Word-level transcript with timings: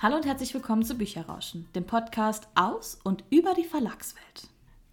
Hallo 0.00 0.14
und 0.14 0.26
herzlich 0.26 0.54
willkommen 0.54 0.84
zu 0.84 0.94
Bücherrauschen, 0.94 1.66
dem 1.74 1.84
Podcast 1.84 2.46
aus 2.54 3.00
und 3.02 3.24
über 3.30 3.54
die 3.54 3.64
Verlagswelt. 3.64 4.46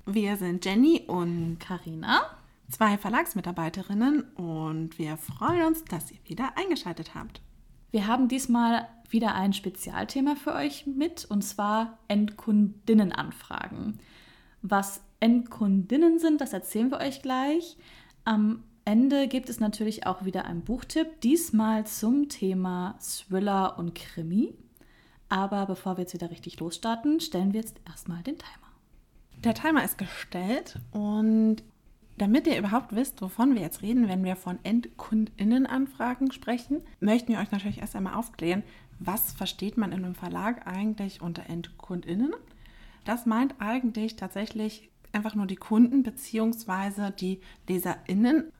Wir 0.07 0.35
sind 0.35 0.65
Jenny 0.65 1.03
und 1.05 1.59
Karina, 1.59 2.21
zwei 2.71 2.97
Verlagsmitarbeiterinnen 2.97 4.23
und 4.33 4.97
wir 4.97 5.17
freuen 5.17 5.67
uns, 5.67 5.83
dass 5.85 6.09
ihr 6.09 6.17
wieder 6.23 6.53
eingeschaltet 6.57 7.13
habt. 7.13 7.39
Wir 7.91 8.07
haben 8.07 8.29
diesmal 8.29 8.87
wieder 9.07 9.35
ein 9.35 9.53
Spezialthema 9.53 10.33
für 10.35 10.55
euch 10.55 10.87
mit 10.87 11.23
und 11.25 11.43
zwar 11.43 11.99
Endkundinnenanfragen. 12.07 13.99
Was 14.63 15.03
Endkundinnen 15.19 16.17
sind, 16.17 16.41
das 16.41 16.51
erzählen 16.51 16.89
wir 16.89 16.97
euch 16.97 17.21
gleich. 17.21 17.77
Am 18.23 18.63
Ende 18.85 19.27
gibt 19.27 19.49
es 19.49 19.59
natürlich 19.59 20.07
auch 20.07 20.25
wieder 20.25 20.45
einen 20.45 20.63
Buchtipp, 20.63 21.21
diesmal 21.21 21.85
zum 21.85 22.27
Thema 22.27 22.97
Thriller 22.99 23.77
und 23.77 23.93
Krimi. 23.93 24.55
Aber 25.29 25.65
bevor 25.65 25.97
wir 25.97 26.01
jetzt 26.03 26.13
wieder 26.13 26.29
richtig 26.29 26.59
losstarten, 26.59 27.19
stellen 27.19 27.53
wir 27.53 27.61
jetzt 27.61 27.79
erstmal 27.87 28.21
den 28.23 28.37
Timer. 28.37 28.65
Der 29.43 29.53
Timer 29.53 29.83
ist 29.83 29.97
gestellt 29.97 30.79
und 30.91 31.57
damit 32.17 32.47
ihr 32.47 32.57
überhaupt 32.57 32.95
wisst, 32.95 33.21
wovon 33.21 33.55
wir 33.55 33.61
jetzt 33.61 33.81
reden, 33.81 34.07
wenn 34.07 34.23
wir 34.23 34.35
von 34.35 34.57
Endkundinnenanfragen 34.63 36.31
sprechen, 36.31 36.81
möchten 36.99 37.33
wir 37.33 37.39
euch 37.39 37.51
natürlich 37.51 37.79
erst 37.79 37.95
einmal 37.95 38.15
aufklären, 38.15 38.63
was 38.99 39.33
versteht 39.33 39.77
man 39.77 39.91
in 39.91 40.05
einem 40.05 40.15
Verlag 40.15 40.65
eigentlich 40.65 41.21
unter 41.21 41.49
Endkundinnen. 41.49 42.33
Das 43.03 43.25
meint 43.25 43.55
eigentlich 43.59 44.15
tatsächlich 44.15 44.89
einfach 45.11 45.35
nur 45.35 45.45
die 45.45 45.57
Kunden 45.57 46.03
bzw. 46.03 47.11
die 47.11 47.41
Leserinnen. 47.67 48.51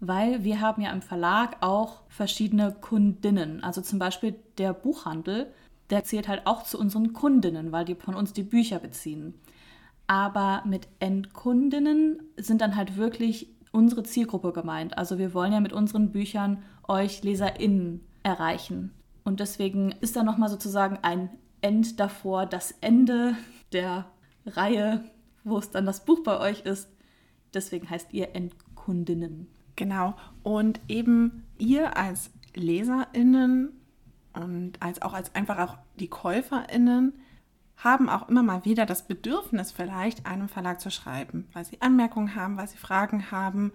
Weil 0.00 0.44
wir 0.44 0.60
haben 0.60 0.82
ja 0.82 0.92
im 0.92 1.00
Verlag 1.00 1.56
auch 1.60 2.02
verschiedene 2.08 2.72
Kundinnen. 2.72 3.64
Also 3.64 3.80
zum 3.80 3.98
Beispiel 3.98 4.34
der 4.58 4.74
Buchhandel, 4.74 5.52
der 5.90 6.04
zählt 6.04 6.28
halt 6.28 6.46
auch 6.46 6.62
zu 6.64 6.78
unseren 6.78 7.12
Kundinnen, 7.12 7.72
weil 7.72 7.84
die 7.84 7.94
von 7.94 8.14
uns 8.14 8.32
die 8.32 8.42
Bücher 8.42 8.78
beziehen. 8.78 9.34
Aber 10.06 10.62
mit 10.66 10.88
Endkundinnen 11.00 12.22
sind 12.36 12.60
dann 12.60 12.76
halt 12.76 12.96
wirklich 12.96 13.48
unsere 13.72 14.02
Zielgruppe 14.02 14.52
gemeint. 14.52 14.96
Also 14.96 15.18
wir 15.18 15.34
wollen 15.34 15.52
ja 15.52 15.60
mit 15.60 15.72
unseren 15.72 16.12
Büchern 16.12 16.62
euch 16.88 17.22
LeserInnen 17.22 18.00
erreichen. 18.22 18.92
Und 19.24 19.40
deswegen 19.40 19.92
ist 20.00 20.16
da 20.16 20.22
nochmal 20.22 20.48
sozusagen 20.48 20.98
ein 21.02 21.30
End 21.60 21.98
davor, 21.98 22.46
das 22.46 22.72
Ende 22.80 23.36
der 23.72 24.06
Reihe, 24.46 25.04
wo 25.44 25.58
es 25.58 25.70
dann 25.70 25.86
das 25.86 26.04
Buch 26.04 26.22
bei 26.22 26.38
euch 26.38 26.60
ist. 26.60 26.88
Deswegen 27.52 27.90
heißt 27.90 28.12
ihr 28.12 28.34
Endkundinnen. 28.34 29.48
Genau. 29.74 30.14
Und 30.42 30.80
eben 30.88 31.44
ihr 31.58 31.96
als 31.96 32.30
LeserInnen 32.54 33.72
und 34.36 34.74
als 34.80 35.02
auch 35.02 35.14
als 35.14 35.34
einfach 35.34 35.58
auch 35.58 35.78
die 35.98 36.08
KäuferInnen 36.08 37.14
haben 37.76 38.08
auch 38.08 38.28
immer 38.28 38.42
mal 38.42 38.64
wieder 38.64 38.86
das 38.86 39.06
Bedürfnis, 39.06 39.72
vielleicht 39.72 40.26
einem 40.26 40.48
Verlag 40.48 40.80
zu 40.80 40.90
schreiben, 40.90 41.46
weil 41.52 41.64
sie 41.64 41.80
Anmerkungen 41.80 42.34
haben, 42.34 42.56
weil 42.56 42.68
sie 42.68 42.78
Fragen 42.78 43.30
haben 43.30 43.72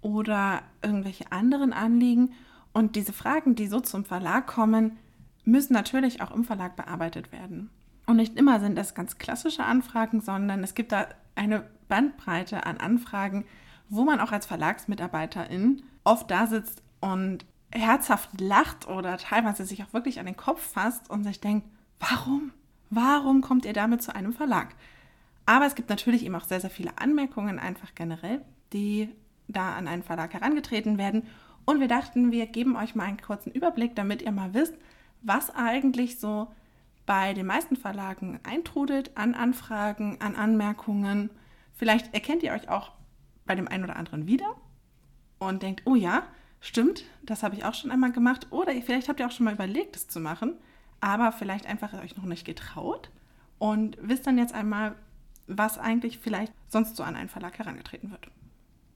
oder 0.00 0.62
irgendwelche 0.82 1.30
anderen 1.30 1.72
Anliegen. 1.72 2.32
Und 2.72 2.96
diese 2.96 3.12
Fragen, 3.12 3.54
die 3.54 3.66
so 3.66 3.80
zum 3.80 4.04
Verlag 4.04 4.46
kommen, 4.46 4.96
müssen 5.44 5.72
natürlich 5.72 6.22
auch 6.22 6.30
im 6.32 6.44
Verlag 6.44 6.76
bearbeitet 6.76 7.32
werden. 7.32 7.70
Und 8.06 8.16
nicht 8.16 8.36
immer 8.36 8.58
sind 8.58 8.78
es 8.78 8.94
ganz 8.94 9.18
klassische 9.18 9.64
Anfragen, 9.64 10.20
sondern 10.20 10.64
es 10.64 10.74
gibt 10.74 10.92
da 10.92 11.06
eine 11.36 11.64
Bandbreite 11.88 12.66
an 12.66 12.78
Anfragen, 12.78 13.44
wo 13.88 14.04
man 14.04 14.20
auch 14.20 14.32
als 14.32 14.46
Verlagsmitarbeiterin 14.46 15.82
oft 16.04 16.30
da 16.30 16.46
sitzt 16.46 16.82
und 17.00 17.44
herzhaft 17.72 18.40
lacht 18.40 18.88
oder 18.88 19.16
teilweise 19.16 19.64
sich 19.64 19.82
auch 19.82 19.92
wirklich 19.92 20.18
an 20.18 20.26
den 20.26 20.36
Kopf 20.36 20.60
fasst 20.60 21.08
und 21.10 21.24
sich 21.24 21.40
denkt, 21.40 21.66
warum? 21.98 22.52
Warum 22.90 23.40
kommt 23.40 23.64
ihr 23.64 23.72
damit 23.72 24.02
zu 24.02 24.14
einem 24.14 24.32
Verlag? 24.32 24.74
Aber 25.46 25.66
es 25.66 25.74
gibt 25.74 25.90
natürlich 25.90 26.24
eben 26.24 26.34
auch 26.34 26.44
sehr, 26.44 26.60
sehr 26.60 26.70
viele 26.70 26.98
Anmerkungen 26.98 27.58
einfach 27.58 27.94
generell, 27.94 28.40
die 28.72 29.08
da 29.48 29.74
an 29.74 29.88
einen 29.88 30.02
Verlag 30.02 30.32
herangetreten 30.32 30.98
werden. 30.98 31.24
Und 31.64 31.80
wir 31.80 31.88
dachten, 31.88 32.32
wir 32.32 32.46
geben 32.46 32.76
euch 32.76 32.94
mal 32.94 33.04
einen 33.04 33.20
kurzen 33.20 33.52
Überblick, 33.52 33.94
damit 33.94 34.22
ihr 34.22 34.32
mal 34.32 34.54
wisst, 34.54 34.74
was 35.22 35.50
eigentlich 35.50 36.18
so 36.18 36.48
bei 37.06 37.34
den 37.34 37.46
meisten 37.46 37.76
Verlagen 37.76 38.40
eintrudelt 38.44 39.16
an 39.16 39.34
Anfragen, 39.34 40.20
an 40.20 40.36
Anmerkungen. 40.36 41.30
Vielleicht 41.74 42.14
erkennt 42.14 42.42
ihr 42.42 42.52
euch 42.52 42.68
auch 42.68 42.92
bei 43.46 43.54
dem 43.54 43.68
einen 43.68 43.84
oder 43.84 43.96
anderen 43.96 44.26
wieder 44.26 44.54
und 45.38 45.62
denkt, 45.62 45.82
oh 45.84 45.96
ja, 45.96 46.22
stimmt, 46.60 47.04
das 47.22 47.42
habe 47.42 47.56
ich 47.56 47.64
auch 47.64 47.74
schon 47.74 47.90
einmal 47.90 48.12
gemacht. 48.12 48.46
Oder 48.50 48.72
vielleicht 48.82 49.08
habt 49.08 49.20
ihr 49.20 49.26
auch 49.26 49.32
schon 49.32 49.44
mal 49.44 49.54
überlegt, 49.54 49.96
es 49.96 50.08
zu 50.08 50.20
machen, 50.20 50.54
aber 51.00 51.32
vielleicht 51.32 51.66
einfach 51.66 51.92
euch 51.94 52.16
noch 52.16 52.24
nicht 52.24 52.44
getraut 52.44 53.10
und 53.58 53.96
wisst 54.00 54.26
dann 54.26 54.38
jetzt 54.38 54.54
einmal, 54.54 54.94
was 55.46 55.78
eigentlich 55.78 56.18
vielleicht 56.18 56.52
sonst 56.68 56.96
so 56.96 57.02
an 57.02 57.16
einen 57.16 57.28
Verlag 57.28 57.58
herangetreten 57.58 58.10
wird. 58.10 58.28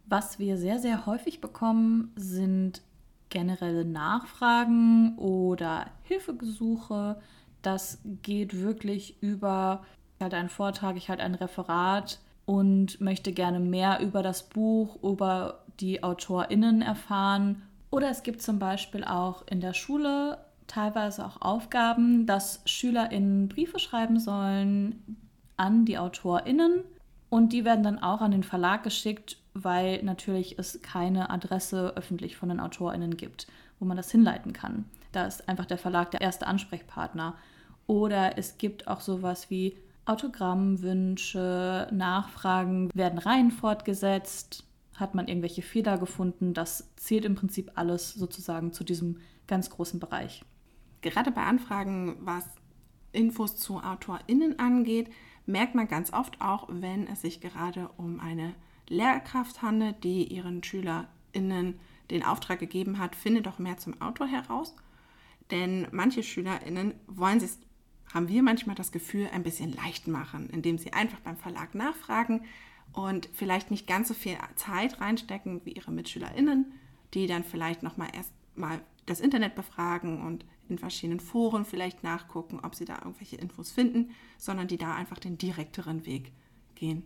Was 0.07 0.39
wir 0.39 0.59
sehr, 0.59 0.79
sehr 0.79 1.07
häufig 1.07 1.41
bekommen, 1.41 2.13
sind 2.15 2.83
generelle 3.31 3.85
Nachfragen 3.85 5.17
oder 5.17 5.87
Hilfegesuche. 6.05 7.21
Das 7.63 7.99
geht 8.23 8.61
wirklich 8.61 9.21
über, 9.23 9.85
ich 10.17 10.23
halte 10.23 10.37
einen 10.37 10.51
Vortrag, 10.51 10.97
ich 10.97 11.09
halte 11.09 11.25
ein 11.25 11.35
Referat 11.35 12.21
und 12.47 13.01
möchte 13.01 13.33
gerne 13.33 13.59
mehr 13.59 14.01
über 14.01 14.23
das 14.23 14.49
Buch, 14.49 15.03
über 15.03 15.64
die 15.81 16.03
AutorInnen 16.03 16.83
erfahren. 16.83 17.63
Oder 17.91 18.11
es 18.11 18.23
gibt 18.23 18.43
zum 18.43 18.59
Beispiel 18.59 19.05
auch 19.05 19.47
in 19.47 19.61
der 19.61 19.75
Schule 19.75 20.39
teilweise 20.67 21.25
auch 21.25 21.41
Aufgaben, 21.41 22.27
dass 22.27 22.63
SchülerInnen 22.65 23.49
Briefe 23.49 23.79
schreiben 23.79 24.19
sollen 24.19 25.19
an 25.57 25.85
die 25.85 25.99
AutorInnen 25.99 26.83
und 27.29 27.53
die 27.53 27.65
werden 27.65 27.85
dann 27.85 27.99
auch 27.99 28.21
an 28.21 28.31
den 28.31 28.43
Verlag 28.43 28.83
geschickt 28.83 29.37
weil 29.55 30.03
natürlich 30.03 30.59
es 30.59 30.83
keine 30.83 31.31
Adresse 31.31 31.95
öffentlich 31.97 32.37
von 32.37 32.49
den 32.49 32.61
AutorInnen 32.61 33.17
gibt, 33.17 33.47
wo 33.79 33.87
man 33.87 33.97
das 33.97 34.11
hinleiten 34.11 34.53
kann. 34.53 34.85
Da 35.13 35.27
ist 35.27 35.49
einfach 35.49 35.65
der 35.65 35.79
Verlag 35.79 36.11
der 36.11 36.21
erste 36.21 36.47
Ansprechpartner. 36.47 37.35
Oder 37.87 38.37
es 38.37 38.59
gibt 38.59 38.89
auch 38.89 39.01
sowas 39.01 39.51
wie 39.51 39.77
Autogrammwünsche, 40.07 41.89
Nachfragen, 41.93 42.91
werden 42.95 43.19
Reihen 43.19 43.51
fortgesetzt, 43.53 44.65
hat 44.95 45.15
man 45.15 45.29
irgendwelche 45.29 45.63
Fehler 45.63 45.99
gefunden. 45.99 46.55
Das 46.55 46.95
zählt 46.97 47.25
im 47.25 47.35
Prinzip 47.35 47.73
alles 47.75 48.15
sozusagen 48.15 48.73
zu 48.73 48.85
diesem 48.85 49.21
ganz 49.47 49.71
großen 49.71 50.01
Bereich. 50.01 50.45
Gerade 51.03 51.31
bei 51.31 51.43
Anfragen, 51.43 52.17
was 52.21 52.49
Infos 53.13 53.57
zu 53.57 53.79
AutorInnen 53.79 54.59
angeht, 54.59 55.11
merkt 55.47 55.75
man 55.75 55.89
ganz 55.89 56.13
oft 56.13 56.41
auch, 56.41 56.69
wenn 56.71 57.07
es 57.07 57.23
sich 57.23 57.41
gerade 57.41 57.91
um 57.97 58.21
eine 58.21 58.55
Lehrkraft 58.89 59.63
handelt, 59.63 60.05
die 60.05 60.25
ihren 60.33 60.63
SchülerInnen 60.63 61.79
den 62.11 62.25
Auftrag 62.25 62.59
gegeben 62.59 62.99
hat, 62.99 63.17
finde 63.17 63.43
doch 63.43 63.59
mehr 63.59 63.77
zum 63.77 64.01
Autor 64.01 64.27
heraus. 64.27 64.75
Denn 65.51 65.87
manche 65.91 66.23
SchülerInnen 66.23 66.95
wollen 67.07 67.39
es, 67.39 67.59
haben 68.13 68.29
wir 68.29 68.43
manchmal 68.43 68.77
das 68.77 68.93
Gefühl, 68.93 69.29
ein 69.33 69.43
bisschen 69.43 69.73
leicht 69.73 70.07
machen, 70.07 70.49
indem 70.51 70.79
sie 70.79 70.93
einfach 70.93 71.21
beim 71.21 71.37
Verlag 71.37 71.75
nachfragen 71.75 72.43
und 72.95 73.29
vielleicht 73.33 73.71
nicht 73.71 73.87
ganz 73.87 74.09
so 74.09 74.15
viel 74.15 74.37
Zeit 74.57 75.01
reinstecken 75.01 75.61
wie 75.65 75.73
ihre 75.73 75.91
MitschülerInnen, 75.91 76.73
die 77.13 77.27
dann 77.27 77.45
vielleicht 77.45 77.83
nochmal 77.83 78.09
erst 78.15 78.33
mal 78.55 78.81
das 79.07 79.21
Internet 79.21 79.55
befragen 79.55 80.25
und 80.25 80.45
in 80.69 80.79
verschiedenen 80.79 81.21
Foren 81.21 81.65
vielleicht 81.65 82.03
nachgucken, 82.03 82.61
ob 82.63 82.75
sie 82.75 82.85
da 82.85 82.97
irgendwelche 82.97 83.37
Infos 83.37 83.71
finden, 83.71 84.11
sondern 84.39 84.69
die 84.69 84.79
da 84.79 84.95
einfach 84.95 85.19
den 85.19 85.37
direkteren 85.37 86.07
Weg 86.07 86.33
gehen. 86.75 87.03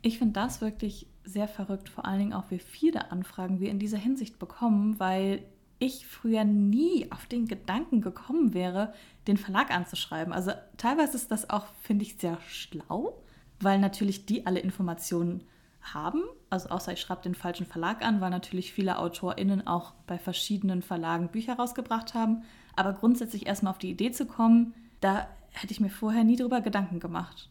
Ich 0.00 0.18
finde 0.18 0.32
das 0.32 0.60
wirklich 0.60 1.06
sehr 1.24 1.48
verrückt, 1.48 1.88
vor 1.88 2.06
allen 2.06 2.18
Dingen 2.18 2.32
auch, 2.32 2.50
wie 2.50 2.58
viele 2.58 3.12
Anfragen 3.12 3.60
wir 3.60 3.70
in 3.70 3.78
dieser 3.78 3.98
Hinsicht 3.98 4.38
bekommen, 4.38 4.98
weil 4.98 5.44
ich 5.78 6.06
früher 6.06 6.44
nie 6.44 7.10
auf 7.10 7.26
den 7.26 7.46
Gedanken 7.46 8.00
gekommen 8.00 8.54
wäre, 8.54 8.94
den 9.26 9.36
Verlag 9.36 9.70
anzuschreiben. 9.70 10.32
Also 10.32 10.52
teilweise 10.76 11.16
ist 11.16 11.30
das 11.30 11.50
auch, 11.50 11.66
finde 11.82 12.04
ich, 12.04 12.16
sehr 12.16 12.38
schlau, 12.48 13.20
weil 13.62 13.78
natürlich 13.78 14.26
die 14.26 14.46
alle 14.46 14.60
Informationen 14.60 15.42
haben. 15.80 16.22
Also 16.50 16.68
außer 16.68 16.92
ich 16.92 17.00
schreibe 17.00 17.22
den 17.22 17.34
falschen 17.34 17.66
Verlag 17.66 18.04
an, 18.04 18.20
weil 18.20 18.30
natürlich 18.30 18.72
viele 18.72 18.98
AutorInnen 18.98 19.66
auch 19.66 19.92
bei 20.06 20.18
verschiedenen 20.18 20.82
Verlagen 20.82 21.28
Bücher 21.28 21.54
rausgebracht 21.54 22.14
haben. 22.14 22.44
Aber 22.76 22.92
grundsätzlich 22.92 23.46
erstmal 23.46 23.72
auf 23.72 23.78
die 23.78 23.90
Idee 23.90 24.12
zu 24.12 24.26
kommen, 24.26 24.74
da 25.00 25.26
hätte 25.50 25.72
ich 25.72 25.80
mir 25.80 25.90
vorher 25.90 26.24
nie 26.24 26.36
drüber 26.36 26.60
Gedanken 26.60 27.00
gemacht. 27.00 27.50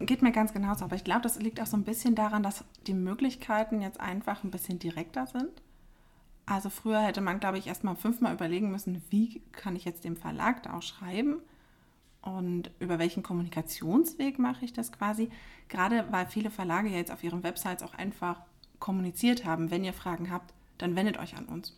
Geht 0.00 0.22
mir 0.22 0.32
ganz 0.32 0.52
genauso, 0.52 0.84
aber 0.84 0.96
ich 0.96 1.04
glaube, 1.04 1.22
das 1.22 1.40
liegt 1.40 1.60
auch 1.60 1.66
so 1.66 1.76
ein 1.76 1.84
bisschen 1.84 2.14
daran, 2.14 2.42
dass 2.42 2.64
die 2.86 2.94
Möglichkeiten 2.94 3.80
jetzt 3.80 4.00
einfach 4.00 4.44
ein 4.44 4.50
bisschen 4.50 4.78
direkter 4.78 5.26
sind. 5.26 5.50
Also 6.46 6.70
früher 6.70 7.00
hätte 7.00 7.20
man, 7.20 7.40
glaube 7.40 7.58
ich, 7.58 7.66
erst 7.66 7.84
mal 7.84 7.96
fünfmal 7.96 8.32
überlegen 8.32 8.70
müssen, 8.70 9.02
wie 9.10 9.42
kann 9.52 9.76
ich 9.76 9.84
jetzt 9.84 10.04
dem 10.04 10.16
Verlag 10.16 10.62
da 10.62 10.74
auch 10.74 10.82
schreiben 10.82 11.42
und 12.22 12.70
über 12.78 12.98
welchen 12.98 13.22
Kommunikationsweg 13.22 14.38
mache 14.38 14.64
ich 14.64 14.72
das 14.72 14.92
quasi. 14.92 15.30
Gerade 15.68 16.06
weil 16.10 16.26
viele 16.26 16.50
Verlage 16.50 16.88
ja 16.88 16.96
jetzt 16.96 17.12
auf 17.12 17.22
ihren 17.22 17.42
Websites 17.42 17.82
auch 17.82 17.94
einfach 17.94 18.40
kommuniziert 18.78 19.44
haben, 19.44 19.70
wenn 19.70 19.84
ihr 19.84 19.92
Fragen 19.92 20.30
habt, 20.30 20.54
dann 20.78 20.96
wendet 20.96 21.18
euch 21.18 21.36
an 21.36 21.46
uns. 21.46 21.76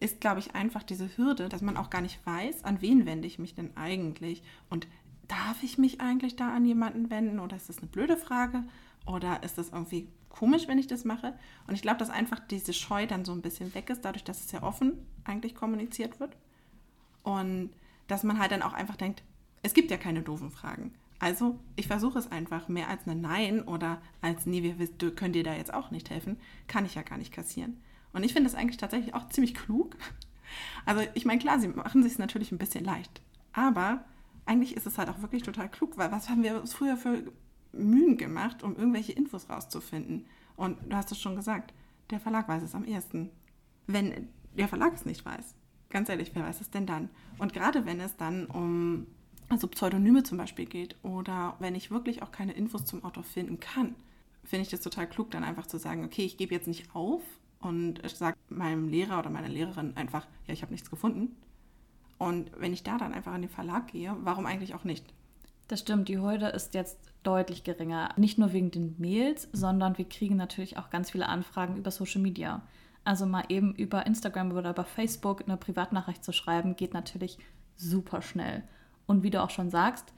ist, 0.00 0.20
glaube 0.20 0.38
ich, 0.40 0.54
einfach 0.54 0.82
diese 0.82 1.16
Hürde, 1.16 1.48
dass 1.48 1.62
man 1.62 1.76
auch 1.76 1.90
gar 1.90 2.00
nicht 2.00 2.24
weiß, 2.24 2.64
an 2.64 2.80
wen 2.80 3.04
wende 3.06 3.26
ich 3.26 3.38
mich 3.38 3.54
denn 3.54 3.76
eigentlich 3.76 4.42
und 4.70 4.86
darf 5.26 5.62
ich 5.62 5.76
mich 5.78 6.00
eigentlich 6.00 6.36
da 6.36 6.54
an 6.54 6.64
jemanden 6.64 7.10
wenden 7.10 7.40
oder 7.40 7.56
ist 7.56 7.68
das 7.68 7.78
eine 7.78 7.88
blöde 7.88 8.16
Frage 8.16 8.64
oder 9.06 9.42
ist 9.42 9.58
das 9.58 9.70
irgendwie 9.70 10.08
komisch, 10.28 10.68
wenn 10.68 10.78
ich 10.78 10.86
das 10.86 11.04
mache? 11.04 11.34
Und 11.66 11.74
ich 11.74 11.82
glaube, 11.82 11.98
dass 11.98 12.10
einfach 12.10 12.38
diese 12.38 12.72
Scheu 12.72 13.06
dann 13.06 13.24
so 13.24 13.32
ein 13.32 13.42
bisschen 13.42 13.74
weg 13.74 13.90
ist, 13.90 14.04
dadurch, 14.04 14.24
dass 14.24 14.40
es 14.40 14.48
sehr 14.50 14.62
offen 14.62 14.92
eigentlich 15.24 15.54
kommuniziert 15.54 16.20
wird 16.20 16.36
und 17.22 17.70
dass 18.06 18.22
man 18.22 18.38
halt 18.38 18.52
dann 18.52 18.62
auch 18.62 18.72
einfach 18.72 18.96
denkt, 18.96 19.22
es 19.62 19.74
gibt 19.74 19.90
ja 19.90 19.96
keine 19.96 20.22
doofen 20.22 20.50
Fragen. 20.50 20.94
Also 21.18 21.58
ich 21.76 21.88
versuche 21.88 22.18
es 22.18 22.30
einfach. 22.30 22.68
Mehr 22.68 22.88
als 22.88 23.06
ein 23.06 23.20
Nein 23.20 23.62
oder 23.62 24.00
als 24.20 24.46
Nee, 24.46 24.62
wir 24.62 25.10
können 25.14 25.32
dir 25.32 25.42
da 25.42 25.54
jetzt 25.54 25.74
auch 25.74 25.90
nicht 25.90 26.10
helfen, 26.10 26.38
kann 26.68 26.86
ich 26.86 26.94
ja 26.94 27.02
gar 27.02 27.18
nicht 27.18 27.32
kassieren. 27.32 27.80
Und 28.12 28.22
ich 28.22 28.32
finde 28.32 28.48
das 28.50 28.58
eigentlich 28.58 28.76
tatsächlich 28.78 29.14
auch 29.14 29.28
ziemlich 29.28 29.54
klug. 29.54 29.96
Also 30.86 31.02
ich 31.12 31.26
meine, 31.26 31.40
klar, 31.40 31.60
sie 31.60 31.68
machen 31.68 32.02
sich 32.02 32.12
es 32.12 32.18
natürlich 32.18 32.52
ein 32.52 32.58
bisschen 32.58 32.82
leicht. 32.82 33.20
Aber 33.52 34.04
eigentlich 34.46 34.74
ist 34.76 34.86
es 34.86 34.96
halt 34.96 35.10
auch 35.10 35.20
wirklich 35.20 35.42
total 35.42 35.68
klug, 35.68 35.98
weil 35.98 36.10
was 36.10 36.30
haben 36.30 36.42
wir 36.42 36.66
früher 36.66 36.96
für 36.96 37.22
Mühen 37.72 38.16
gemacht, 38.16 38.62
um 38.62 38.74
irgendwelche 38.76 39.12
Infos 39.12 39.50
rauszufinden? 39.50 40.24
Und 40.56 40.78
du 40.90 40.96
hast 40.96 41.12
es 41.12 41.20
schon 41.20 41.36
gesagt, 41.36 41.74
der 42.10 42.18
Verlag 42.18 42.48
weiß 42.48 42.62
es 42.62 42.74
am 42.74 42.84
ersten. 42.84 43.30
Wenn 43.86 44.28
der 44.56 44.68
Verlag 44.68 44.94
es 44.94 45.04
nicht 45.04 45.24
weiß, 45.24 45.54
ganz 45.90 46.08
ehrlich, 46.08 46.30
wer 46.34 46.44
weiß 46.44 46.62
es 46.62 46.70
denn 46.70 46.86
dann? 46.86 47.10
Und 47.36 47.52
gerade 47.52 47.84
wenn 47.84 48.00
es 48.00 48.16
dann 48.16 48.46
um 48.46 49.06
also 49.48 49.66
Pseudonyme 49.68 50.22
zum 50.22 50.38
Beispiel 50.38 50.66
geht 50.66 50.96
oder 51.02 51.56
wenn 51.58 51.74
ich 51.74 51.90
wirklich 51.90 52.22
auch 52.22 52.32
keine 52.32 52.52
Infos 52.52 52.84
zum 52.84 53.04
Autor 53.04 53.24
finden 53.24 53.60
kann, 53.60 53.94
finde 54.44 54.62
ich 54.62 54.68
das 54.68 54.80
total 54.80 55.08
klug, 55.08 55.30
dann 55.30 55.44
einfach 55.44 55.66
zu 55.66 55.78
sagen, 55.78 56.04
okay, 56.04 56.24
ich 56.24 56.36
gebe 56.36 56.54
jetzt 56.54 56.68
nicht 56.68 56.94
auf 56.94 57.22
und 57.60 58.00
sage 58.08 58.36
meinem 58.48 58.88
Lehrer 58.88 59.18
oder 59.18 59.30
meiner 59.30 59.48
Lehrerin 59.48 59.96
einfach, 59.96 60.26
ja, 60.46 60.54
ich 60.54 60.62
habe 60.62 60.72
nichts 60.72 60.90
gefunden. 60.90 61.36
Und 62.18 62.50
wenn 62.58 62.72
ich 62.72 62.82
da 62.82 62.98
dann 62.98 63.14
einfach 63.14 63.32
an 63.32 63.42
den 63.42 63.50
Verlag 63.50 63.88
gehe, 63.88 64.16
warum 64.22 64.46
eigentlich 64.46 64.74
auch 64.74 64.84
nicht? 64.84 65.04
Das 65.68 65.80
stimmt, 65.80 66.08
die 66.08 66.18
Hürde 66.18 66.46
ist 66.48 66.74
jetzt 66.74 66.98
deutlich 67.22 67.62
geringer. 67.62 68.10
Nicht 68.16 68.38
nur 68.38 68.52
wegen 68.52 68.70
den 68.70 68.94
Mails, 68.98 69.48
sondern 69.52 69.98
wir 69.98 70.08
kriegen 70.08 70.36
natürlich 70.36 70.78
auch 70.78 70.90
ganz 70.90 71.10
viele 71.10 71.28
Anfragen 71.28 71.76
über 71.76 71.90
Social 71.90 72.22
Media. 72.22 72.62
Also 73.04 73.26
mal 73.26 73.44
eben 73.48 73.74
über 73.74 74.06
Instagram 74.06 74.52
oder 74.52 74.70
über 74.70 74.84
Facebook 74.84 75.42
eine 75.42 75.56
Privatnachricht 75.56 76.24
zu 76.24 76.32
schreiben, 76.32 76.74
geht 76.74 76.94
natürlich 76.94 77.38
super 77.76 78.22
schnell. 78.22 78.64
Und 79.08 79.24
wie 79.24 79.30
du 79.30 79.42
auch 79.42 79.50
schon 79.50 79.70
sagst, 79.70 80.12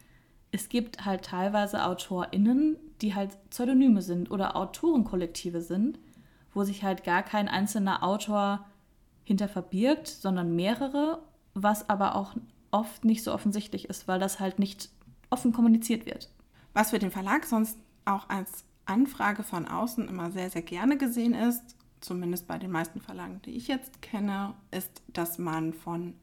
es 0.52 0.68
gibt 0.68 1.06
halt 1.06 1.24
teilweise 1.24 1.84
AutorInnen, 1.84 2.76
die 3.00 3.14
halt 3.14 3.38
Pseudonyme 3.48 4.02
sind 4.02 4.30
oder 4.30 4.56
Autorenkollektive 4.56 5.62
sind, 5.62 5.98
wo 6.52 6.64
sich 6.64 6.82
halt 6.82 7.04
gar 7.04 7.22
kein 7.22 7.48
einzelner 7.48 8.02
Autor 8.02 8.66
hinter 9.24 9.48
verbirgt, 9.48 10.08
sondern 10.08 10.56
mehrere, 10.56 11.22
was 11.54 11.88
aber 11.88 12.16
auch 12.16 12.34
oft 12.72 13.04
nicht 13.04 13.22
so 13.22 13.32
offensichtlich 13.32 13.88
ist, 13.88 14.08
weil 14.08 14.18
das 14.18 14.40
halt 14.40 14.58
nicht 14.58 14.90
offen 15.30 15.52
kommuniziert 15.52 16.04
wird. 16.04 16.28
Was 16.72 16.90
für 16.90 16.98
den 16.98 17.12
Verlag 17.12 17.44
sonst 17.44 17.78
auch 18.04 18.28
als 18.28 18.64
Anfrage 18.86 19.44
von 19.44 19.68
außen 19.68 20.08
immer 20.08 20.32
sehr, 20.32 20.50
sehr 20.50 20.62
gerne 20.62 20.98
gesehen 20.98 21.34
ist, 21.34 21.76
zumindest 22.00 22.48
bei 22.48 22.58
den 22.58 22.72
meisten 22.72 23.00
Verlagen, 23.00 23.40
die 23.44 23.52
ich 23.52 23.68
jetzt 23.68 24.02
kenne, 24.02 24.54
ist, 24.72 25.02
dass 25.12 25.38
man 25.38 25.72
von 25.74 26.14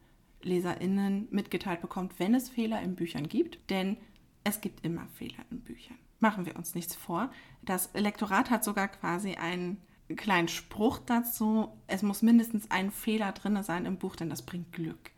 LeserInnen 0.47 1.27
mitgeteilt 1.31 1.81
bekommt, 1.81 2.19
wenn 2.19 2.33
es 2.33 2.49
Fehler 2.49 2.81
in 2.81 2.95
Büchern 2.95 3.27
gibt. 3.27 3.69
Denn 3.69 3.97
es 4.43 4.61
gibt 4.61 4.85
immer 4.85 5.07
Fehler 5.07 5.43
in 5.51 5.61
Büchern. 5.61 5.97
Machen 6.19 6.45
wir 6.45 6.55
uns 6.55 6.73
nichts 6.73 6.95
vor. 6.95 7.29
Das 7.61 7.91
Lektorat 7.93 8.49
hat 8.49 8.63
sogar 8.63 8.87
quasi 8.87 9.35
einen 9.35 9.77
kleinen 10.15 10.47
Spruch 10.47 10.99
dazu. 10.99 11.69
Es 11.87 12.01
muss 12.01 12.21
mindestens 12.21 12.71
ein 12.71 12.91
Fehler 12.91 13.31
drin 13.33 13.61
sein 13.61 13.85
im 13.85 13.97
Buch, 13.97 14.15
denn 14.15 14.29
das 14.29 14.41
bringt 14.41 14.71
Glück 14.71 15.11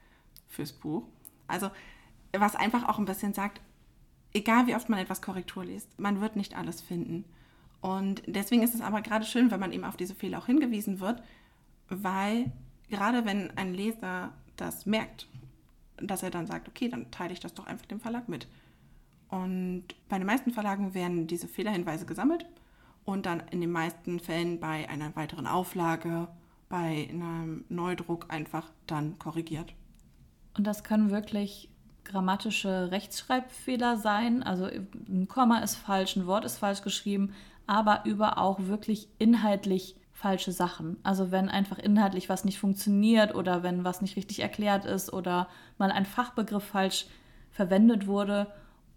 fürs 0.47 0.73
Buch. 0.73 1.03
Also, 1.47 1.69
was 2.37 2.55
einfach 2.55 2.87
auch 2.87 2.99
ein 2.99 3.05
bisschen 3.05 3.33
sagt, 3.33 3.61
egal 4.33 4.67
wie 4.67 4.75
oft 4.75 4.89
man 4.89 4.99
etwas 4.99 5.21
Korrektur 5.21 5.63
liest, 5.63 5.99
man 5.99 6.21
wird 6.21 6.35
nicht 6.35 6.57
alles 6.57 6.81
finden. 6.81 7.25
Und 7.81 8.23
deswegen 8.27 8.61
ist 8.61 8.75
es 8.75 8.81
aber 8.81 9.01
gerade 9.01 9.25
schön, 9.25 9.51
wenn 9.51 9.59
man 9.59 9.71
eben 9.71 9.85
auf 9.85 9.95
diese 9.95 10.15
Fehler 10.15 10.39
auch 10.39 10.47
hingewiesen 10.47 10.99
wird, 10.99 11.23
weil 11.87 12.51
gerade 12.89 13.25
wenn 13.25 13.55
ein 13.57 13.73
Leser 13.73 14.33
das 14.61 14.85
merkt, 14.85 15.27
dass 15.97 16.23
er 16.23 16.29
dann 16.29 16.47
sagt, 16.47 16.67
okay, 16.67 16.89
dann 16.89 17.11
teile 17.11 17.33
ich 17.33 17.39
das 17.39 17.53
doch 17.53 17.67
einfach 17.67 17.85
dem 17.85 17.99
Verlag 17.99 18.29
mit. 18.29 18.47
Und 19.29 19.85
bei 20.07 20.17
den 20.17 20.25
meisten 20.25 20.51
Verlagen 20.51 20.93
werden 20.93 21.27
diese 21.27 21.47
Fehlerhinweise 21.47 22.05
gesammelt 22.05 22.45
und 23.05 23.25
dann 23.25 23.43
in 23.51 23.61
den 23.61 23.71
meisten 23.71 24.19
Fällen 24.19 24.59
bei 24.59 24.89
einer 24.89 25.15
weiteren 25.15 25.47
Auflage, 25.47 26.27
bei 26.67 27.07
einem 27.09 27.65
Neudruck 27.69 28.25
einfach 28.29 28.71
dann 28.87 29.17
korrigiert. 29.19 29.73
Und 30.57 30.65
das 30.65 30.83
können 30.83 31.09
wirklich 31.09 31.69
grammatische 32.03 32.91
Rechtschreibfehler 32.91 33.97
sein. 33.97 34.41
Also 34.41 34.65
ein 34.65 35.27
Komma 35.27 35.59
ist 35.59 35.75
falsch, 35.75 36.15
ein 36.15 36.25
Wort 36.25 36.45
ist 36.45 36.57
falsch 36.57 36.81
geschrieben, 36.81 37.33
aber 37.67 38.03
über 38.05 38.39
auch 38.39 38.59
wirklich 38.61 39.07
inhaltlich 39.19 39.95
falsche 40.19 40.51
Sachen. 40.51 40.97
Also 41.01 41.31
wenn 41.31 41.47
einfach 41.47 41.79
inhaltlich 41.79 42.27
was 42.27 42.43
nicht 42.43 42.59
funktioniert 42.59 43.33
oder 43.35 43.63
wenn 43.63 43.85
was 43.85 44.01
nicht 44.01 44.17
richtig 44.17 44.41
erklärt 44.41 44.83
ist 44.83 45.13
oder 45.13 45.47
mal 45.77 45.91
ein 45.91 46.05
Fachbegriff 46.05 46.63
falsch 46.63 47.05
verwendet 47.51 48.05
wurde. 48.05 48.47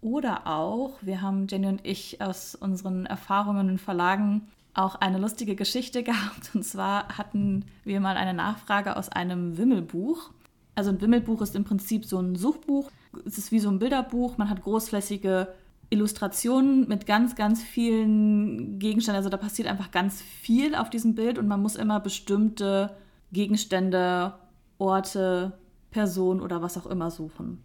Oder 0.01 0.47
auch, 0.47 0.97
wir 1.01 1.21
haben 1.21 1.47
Jenny 1.47 1.67
und 1.67 1.85
ich 1.85 2.21
aus 2.21 2.55
unseren 2.55 3.05
Erfahrungen 3.05 3.69
in 3.69 3.77
Verlagen 3.77 4.49
auch 4.73 4.95
eine 4.95 5.17
lustige 5.17 5.55
Geschichte 5.55 6.03
gehabt. 6.09 6.53
Und 6.53 6.63
zwar 6.65 7.17
hatten 7.17 7.65
wir 7.85 8.01
mal 8.01 8.17
eine 8.17 8.33
Nachfrage 8.33 8.97
aus 8.97 9.07
einem 9.07 9.57
Wimmelbuch. 9.57 10.29
Also 10.75 10.89
ein 10.89 10.99
Wimmelbuch 10.99 11.41
ist 11.41 11.55
im 11.55 11.63
Prinzip 11.63 12.03
so 12.03 12.19
ein 12.19 12.35
Suchbuch. 12.35 12.91
Es 13.25 13.37
ist 13.37 13.53
wie 13.53 13.59
so 13.59 13.69
ein 13.69 13.79
Bilderbuch. 13.79 14.37
Man 14.37 14.49
hat 14.49 14.61
großflächige 14.61 15.53
Illustrationen 15.89 16.87
mit 16.87 17.05
ganz, 17.05 17.35
ganz 17.35 17.61
vielen 17.61 18.79
Gegenständen. 18.79 19.17
Also 19.17 19.29
da 19.29 19.37
passiert 19.37 19.67
einfach 19.67 19.91
ganz 19.91 20.21
viel 20.21 20.75
auf 20.75 20.89
diesem 20.89 21.15
Bild 21.15 21.37
und 21.37 21.47
man 21.47 21.61
muss 21.61 21.75
immer 21.75 21.99
bestimmte 21.99 22.95
Gegenstände, 23.31 24.33
Orte, 24.77 25.53
Personen 25.91 26.41
oder 26.41 26.61
was 26.61 26.77
auch 26.77 26.87
immer 26.87 27.11
suchen. 27.11 27.61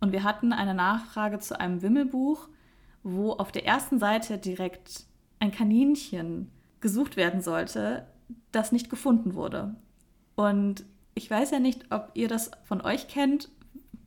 Und 0.00 0.12
wir 0.12 0.24
hatten 0.24 0.52
eine 0.52 0.74
Nachfrage 0.74 1.38
zu 1.38 1.58
einem 1.58 1.82
Wimmelbuch, 1.82 2.48
wo 3.02 3.32
auf 3.32 3.52
der 3.52 3.66
ersten 3.66 3.98
Seite 3.98 4.38
direkt 4.38 5.04
ein 5.38 5.52
Kaninchen 5.52 6.50
gesucht 6.80 7.16
werden 7.16 7.40
sollte, 7.40 8.06
das 8.52 8.72
nicht 8.72 8.90
gefunden 8.90 9.34
wurde. 9.34 9.74
Und 10.36 10.84
ich 11.14 11.30
weiß 11.30 11.50
ja 11.50 11.60
nicht, 11.60 11.86
ob 11.90 12.10
ihr 12.14 12.28
das 12.28 12.50
von 12.64 12.80
euch 12.80 13.08
kennt, 13.08 13.50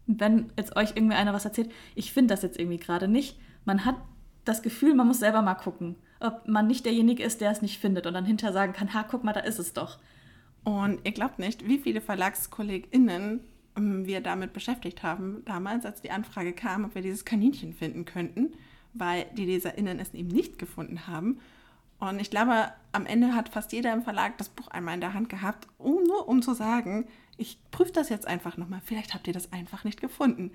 wenn 0.05 0.51
jetzt 0.57 0.75
euch 0.75 0.91
irgendwie 0.95 1.15
einer 1.15 1.33
was 1.33 1.45
erzählt. 1.45 1.71
Ich 1.95 2.11
finde 2.13 2.33
das 2.33 2.41
jetzt 2.41 2.59
irgendwie 2.59 2.77
gerade 2.77 3.07
nicht 3.07 3.39
man 3.65 3.85
hat 3.85 3.95
das 4.45 4.61
Gefühl, 4.61 4.93
man 4.93 5.07
muss 5.07 5.19
selber 5.19 5.41
mal 5.41 5.55
gucken, 5.55 5.95
ob 6.19 6.47
man 6.47 6.67
nicht 6.67 6.85
derjenige 6.85 7.23
ist, 7.23 7.41
der 7.41 7.51
es 7.51 7.61
nicht 7.61 7.79
findet 7.79 8.07
und 8.07 8.13
dann 8.13 8.25
hinterher 8.25 8.53
sagen 8.53 8.73
kann, 8.73 8.93
ha, 8.93 9.03
guck 9.03 9.23
mal, 9.23 9.33
da 9.33 9.41
ist 9.41 9.59
es 9.59 9.73
doch. 9.73 9.99
Und 10.63 10.99
ihr 11.03 11.11
glaubt 11.11 11.39
nicht, 11.39 11.67
wie 11.67 11.79
viele 11.79 12.01
VerlagskollegInnen 12.01 13.41
ähm, 13.75 14.05
wir 14.05 14.21
damit 14.21 14.53
beschäftigt 14.53 15.03
haben, 15.03 15.43
damals, 15.45 15.85
als 15.85 16.01
die 16.01 16.11
Anfrage 16.11 16.53
kam, 16.53 16.85
ob 16.85 16.95
wir 16.95 17.01
dieses 17.01 17.25
Kaninchen 17.25 17.73
finden 17.73 18.05
könnten, 18.05 18.53
weil 18.93 19.25
die 19.35 19.45
LeserInnen 19.45 19.99
es 19.99 20.13
eben 20.13 20.29
nicht 20.29 20.57
gefunden 20.59 21.07
haben. 21.07 21.39
Und 21.99 22.19
ich 22.19 22.29
glaube, 22.29 22.71
am 22.91 23.05
Ende 23.05 23.33
hat 23.33 23.49
fast 23.49 23.71
jeder 23.71 23.93
im 23.93 24.03
Verlag 24.03 24.37
das 24.37 24.49
Buch 24.49 24.67
einmal 24.67 24.95
in 24.95 25.01
der 25.01 25.13
Hand 25.13 25.29
gehabt, 25.29 25.67
um 25.77 26.03
nur 26.03 26.27
um 26.27 26.41
zu 26.41 26.53
sagen, 26.53 27.07
ich 27.37 27.57
prüfe 27.71 27.91
das 27.91 28.09
jetzt 28.09 28.27
einfach 28.27 28.57
nochmal. 28.57 28.81
Vielleicht 28.83 29.13
habt 29.13 29.27
ihr 29.27 29.33
das 29.33 29.51
einfach 29.51 29.83
nicht 29.83 30.01
gefunden. 30.01 30.51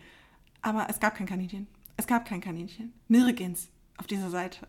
Aber 0.62 0.86
es 0.90 1.00
gab 1.00 1.14
kein 1.14 1.26
Kaninchen. 1.26 1.66
Es 1.98 2.06
gab 2.06 2.24
kein 2.24 2.40
Kaninchen. 2.40 2.94
Nirgends 3.08 3.70
auf 3.98 4.06
dieser 4.06 4.30
Seite. 4.30 4.66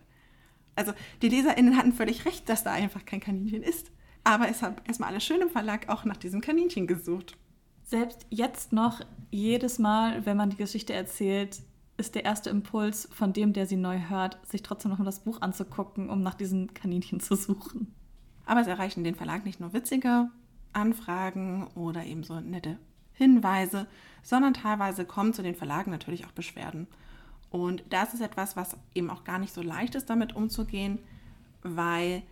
Also 0.76 0.94
die 1.22 1.30
LeserInnen 1.30 1.78
hatten 1.78 1.94
völlig 1.94 2.26
recht, 2.26 2.50
dass 2.50 2.64
da 2.64 2.72
einfach 2.72 3.06
kein 3.06 3.20
Kaninchen 3.20 3.62
ist. 3.62 3.92
Aber 4.24 4.50
es 4.50 4.64
hat 4.64 4.82
erstmal 4.88 5.10
alles 5.10 5.24
schön 5.24 5.40
im 5.40 5.50
Verlag 5.50 5.90
auch 5.90 6.06
nach 6.06 6.18
diesem 6.18 6.42
Kaninchen 6.42 6.88
gesucht. 6.88 7.38
Selbst 7.84 8.26
jetzt 8.30 8.74
noch, 8.74 9.02
jedes 9.30 9.78
Mal, 9.78 10.26
wenn 10.26 10.38
man 10.38 10.50
die 10.50 10.58
Geschichte 10.58 10.94
erzählt, 10.94 11.62
ist 11.98 12.16
der 12.16 12.26
erste 12.26 12.50
Impuls 12.50 13.08
von 13.12 13.32
dem, 13.32 13.54
der 13.54 13.68
sie 13.68 13.76
neu 13.76 14.00
hört, 14.10 14.40
sich 14.48 14.64
trotzdem 14.64 14.90
noch 14.90 14.98
mal 14.98 15.06
das 15.06 15.24
Buch 15.24 15.42
anzugucken, 15.42 16.10
um 16.10 16.24
nach 16.24 16.34
diesem 16.36 16.74
Kaninchen 16.74 17.20
zu 17.20 17.36
suchen. 17.36 17.94
Aber 18.46 18.62
es 18.62 18.68
erreichen 18.68 19.04
den 19.04 19.16
Verlag 19.16 19.46
nicht 19.46 19.60
nur 19.60 19.74
witzige 19.74 20.32
Anfragen 20.74 21.68
oder 21.76 22.06
eben 22.06 22.24
so 22.24 22.40
nette 22.40 22.80
Hinweise, 23.14 23.86
sondern 24.24 24.56
teilweise 24.56 25.06
kommen 25.06 25.34
zu 25.34 25.44
den 25.44 25.56
Verlagen 25.56 25.92
natürlich 25.92 26.26
auch 26.26 26.32
Beschwerden. 26.32 26.88
Und 27.50 27.84
das 27.90 28.14
ist 28.14 28.22
etwas, 28.22 28.56
was 28.56 28.78
eben 28.94 29.10
auch 29.10 29.24
gar 29.24 29.40
nicht 29.40 29.54
so 29.54 29.62
leicht 29.62 29.96
ist, 29.96 30.10
damit 30.10 30.36
umzugehen, 30.36 31.00
weil 31.64 32.24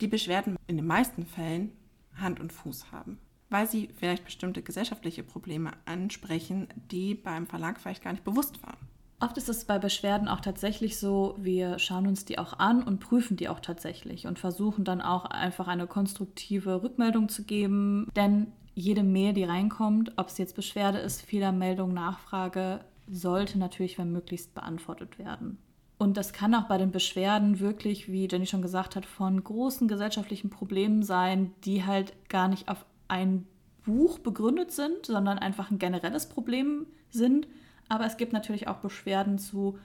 die 0.00 0.08
Beschwerden 0.08 0.56
in 0.66 0.76
den 0.76 0.86
meisten 0.86 1.26
Fällen 1.26 1.72
Hand 2.16 2.40
und 2.40 2.52
Fuß 2.52 2.92
haben. 2.92 3.18
Weil 3.50 3.68
sie 3.68 3.88
vielleicht 3.96 4.24
bestimmte 4.24 4.62
gesellschaftliche 4.62 5.22
Probleme 5.22 5.72
ansprechen, 5.86 6.68
die 6.90 7.14
beim 7.14 7.46
Verlag 7.46 7.80
vielleicht 7.80 8.02
gar 8.02 8.12
nicht 8.12 8.24
bewusst 8.24 8.62
waren. 8.62 8.76
Oft 9.20 9.36
ist 9.36 9.48
es 9.48 9.64
bei 9.64 9.78
Beschwerden 9.78 10.28
auch 10.28 10.40
tatsächlich 10.40 10.96
so, 10.98 11.34
wir 11.38 11.78
schauen 11.80 12.06
uns 12.06 12.24
die 12.24 12.38
auch 12.38 12.58
an 12.58 12.84
und 12.84 13.00
prüfen 13.00 13.36
die 13.36 13.48
auch 13.48 13.58
tatsächlich 13.58 14.26
und 14.26 14.38
versuchen 14.38 14.84
dann 14.84 15.00
auch 15.00 15.24
einfach 15.24 15.66
eine 15.66 15.88
konstruktive 15.88 16.82
Rückmeldung 16.84 17.28
zu 17.28 17.42
geben. 17.42 18.08
Denn 18.14 18.52
jede 18.76 19.02
Mail, 19.02 19.32
die 19.32 19.42
reinkommt, 19.42 20.12
ob 20.16 20.28
es 20.28 20.38
jetzt 20.38 20.54
Beschwerde 20.54 20.98
ist, 20.98 21.22
Fehlermeldung, 21.22 21.92
Nachfrage, 21.92 22.80
sollte 23.10 23.58
natürlich, 23.58 23.98
wenn 23.98 24.12
möglichst, 24.12 24.54
beantwortet 24.54 25.18
werden. 25.18 25.58
Und 25.98 26.16
das 26.16 26.32
kann 26.32 26.54
auch 26.54 26.68
bei 26.68 26.78
den 26.78 26.92
Beschwerden 26.92 27.58
wirklich, 27.58 28.10
wie 28.10 28.28
Jenny 28.30 28.46
schon 28.46 28.62
gesagt 28.62 28.94
hat, 28.94 29.04
von 29.04 29.42
großen 29.42 29.88
gesellschaftlichen 29.88 30.48
Problemen 30.48 31.02
sein, 31.02 31.52
die 31.64 31.84
halt 31.84 32.14
gar 32.28 32.46
nicht 32.46 32.68
auf 32.68 32.86
ein 33.08 33.46
Buch 33.84 34.20
begründet 34.20 34.70
sind, 34.70 35.06
sondern 35.06 35.38
einfach 35.38 35.70
ein 35.70 35.78
generelles 35.78 36.26
Problem 36.26 36.86
sind. 37.10 37.48
Aber 37.88 38.06
es 38.06 38.16
gibt 38.16 38.32
natürlich 38.32 38.68
auch 38.68 38.76
Beschwerden 38.76 39.38
zu 39.38 39.78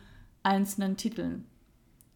einzelnen 0.43 0.97
Titeln. 0.97 1.45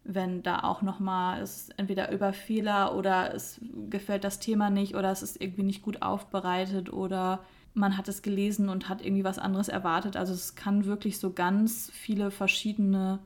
Wenn 0.04 0.44
da 0.44 0.60
auch 0.64 0.84
nochmal 0.84 1.42
ist 1.42 1.78
entweder 1.78 2.12
über 2.12 2.34
Fehler 2.34 2.96
oder 2.96 3.34
es 3.34 3.60
gefällt 3.90 4.24
das 4.24 4.40
Thema 4.40 4.70
nicht 4.70 4.96
oder 4.96 5.12
es 5.12 5.24
ist 5.24 5.42
irgendwie 5.42 5.64
nicht 5.64 5.82
gut 5.82 6.02
aufbereitet 6.02 6.94
oder 6.94 7.44
man 7.77 7.98
hat 7.98 8.07
es 8.07 8.22
gelesen 8.22 8.69
und 8.69 8.89
hat 8.89 9.05
irgendwie 9.05 9.24
was 9.24 9.39
anderes 9.39 9.67
erwartet. 9.69 10.17
Also 10.17 10.34
es 10.34 10.55
kann 10.55 10.86
wirklich 10.86 11.19
so 11.19 11.31
ganz 11.31 11.91
viele 11.93 12.31
verschiedene 12.31 13.19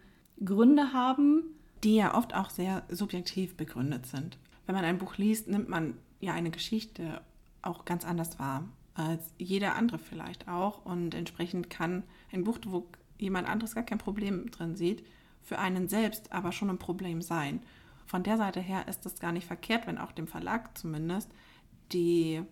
Gründe 0.43 0.93
haben. 0.93 1.43
Die 1.83 1.95
ja 1.95 2.13
oft 2.15 2.35
auch 2.35 2.51
sehr 2.51 2.83
subjektiv 2.89 3.55
begründet 3.55 4.05
sind. 4.05 4.37
Wenn 4.65 4.75
man 4.75 4.85
ein 4.85 4.99
Buch 4.99 5.17
liest, 5.17 5.47
nimmt 5.47 5.67
man 5.67 5.95
ja 6.19 6.33
eine 6.33 6.51
Geschichte 6.51 7.21
auch 7.63 7.85
ganz 7.85 8.05
anders 8.05 8.37
wahr 8.37 8.63
als 8.93 9.33
jeder 9.37 9.75
andere 9.75 9.97
vielleicht 9.97 10.47
auch. 10.47 10.85
Und 10.85 11.15
entsprechend 11.15 11.69
kann 11.69 12.03
ein 12.31 12.43
Buch, 12.43 12.59
wo 12.67 12.87
jemand 13.17 13.47
anderes 13.47 13.75
gar 13.75 13.83
kein 13.83 13.97
Problem 13.97 14.51
drin 14.51 14.75
sieht, 14.75 15.05
für 15.41 15.59
einen 15.59 15.87
selbst 15.87 16.31
aber 16.31 16.51
schon 16.51 16.69
ein 16.69 16.77
Problem 16.77 17.21
sein. 17.21 17.61
Von 18.05 18.23
der 18.23 18.37
Seite 18.37 18.59
her 18.59 18.87
ist 18.87 19.05
es 19.05 19.19
gar 19.19 19.31
nicht 19.31 19.47
verkehrt, 19.47 19.87
wenn 19.87 19.97
auch 19.97 20.11
dem 20.11 20.27
Verlag 20.27 20.77
zumindest 20.77 21.31
die 21.93 22.43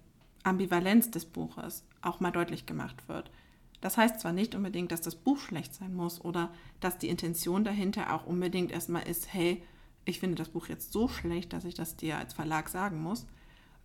Ambivalenz 0.43 1.11
des 1.11 1.25
Buches 1.25 1.83
auch 2.01 2.19
mal 2.19 2.31
deutlich 2.31 2.65
gemacht 2.65 3.07
wird. 3.07 3.31
Das 3.81 3.97
heißt 3.97 4.19
zwar 4.19 4.33
nicht 4.33 4.55
unbedingt, 4.55 4.91
dass 4.91 5.01
das 5.01 5.15
Buch 5.15 5.39
schlecht 5.39 5.73
sein 5.73 5.95
muss 5.95 6.23
oder 6.23 6.51
dass 6.79 6.97
die 6.97 7.09
Intention 7.09 7.63
dahinter 7.63 8.13
auch 8.13 8.25
unbedingt 8.25 8.71
erstmal 8.71 9.07
ist, 9.07 9.33
hey, 9.33 9.63
ich 10.05 10.19
finde 10.19 10.35
das 10.35 10.49
Buch 10.49 10.67
jetzt 10.67 10.91
so 10.91 11.07
schlecht, 11.07 11.53
dass 11.53 11.65
ich 11.65 11.75
das 11.75 11.95
dir 11.95 12.17
als 12.17 12.33
Verlag 12.33 12.69
sagen 12.69 13.01
muss, 13.01 13.25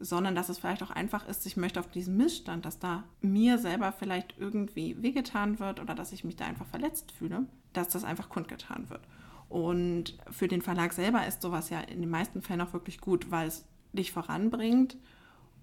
sondern 0.00 0.34
dass 0.34 0.48
es 0.48 0.58
vielleicht 0.58 0.82
auch 0.82 0.90
einfach 0.90 1.28
ist, 1.28 1.46
ich 1.46 1.56
möchte 1.56 1.78
auf 1.78 1.90
diesen 1.90 2.16
Missstand, 2.16 2.64
dass 2.64 2.78
da 2.78 3.04
mir 3.20 3.58
selber 3.58 3.92
vielleicht 3.92 4.34
irgendwie 4.38 5.00
wehgetan 5.00 5.60
wird 5.60 5.80
oder 5.80 5.94
dass 5.94 6.12
ich 6.12 6.24
mich 6.24 6.36
da 6.36 6.46
einfach 6.46 6.66
verletzt 6.66 7.12
fühle, 7.12 7.46
dass 7.72 7.88
das 7.88 8.04
einfach 8.04 8.28
kundgetan 8.28 8.90
wird. 8.90 9.02
Und 9.48 10.18
für 10.30 10.48
den 10.48 10.62
Verlag 10.62 10.92
selber 10.92 11.26
ist 11.26 11.42
sowas 11.42 11.70
ja 11.70 11.80
in 11.80 12.00
den 12.00 12.10
meisten 12.10 12.42
Fällen 12.42 12.62
auch 12.62 12.72
wirklich 12.72 13.00
gut, 13.00 13.30
weil 13.30 13.46
es 13.46 13.64
dich 13.92 14.10
voranbringt 14.10 14.96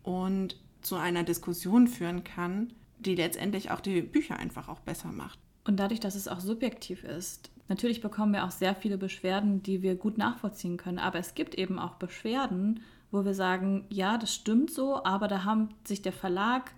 und 0.03 0.59
zu 0.81 0.95
einer 0.95 1.23
Diskussion 1.23 1.87
führen 1.87 2.23
kann, 2.23 2.73
die 2.99 3.15
letztendlich 3.15 3.71
auch 3.71 3.79
die 3.79 4.01
Bücher 4.01 4.37
einfach 4.37 4.67
auch 4.67 4.79
besser 4.79 5.11
macht. 5.11 5.39
Und 5.63 5.79
dadurch, 5.79 5.99
dass 5.99 6.15
es 6.15 6.27
auch 6.27 6.39
subjektiv 6.39 7.03
ist, 7.03 7.51
natürlich 7.67 8.01
bekommen 8.01 8.33
wir 8.33 8.45
auch 8.45 8.51
sehr 8.51 8.75
viele 8.75 8.97
Beschwerden, 8.97 9.61
die 9.63 9.81
wir 9.81 9.95
gut 9.95 10.17
nachvollziehen 10.17 10.77
können. 10.77 10.99
Aber 10.99 11.19
es 11.19 11.35
gibt 11.35 11.55
eben 11.55 11.79
auch 11.79 11.95
Beschwerden, 11.95 12.81
wo 13.11 13.25
wir 13.25 13.33
sagen, 13.33 13.85
ja, 13.89 14.17
das 14.17 14.33
stimmt 14.33 14.71
so, 14.71 15.03
aber 15.03 15.27
da 15.27 15.43
haben 15.43 15.69
sich 15.83 16.01
der 16.01 16.13
Verlag 16.13 16.71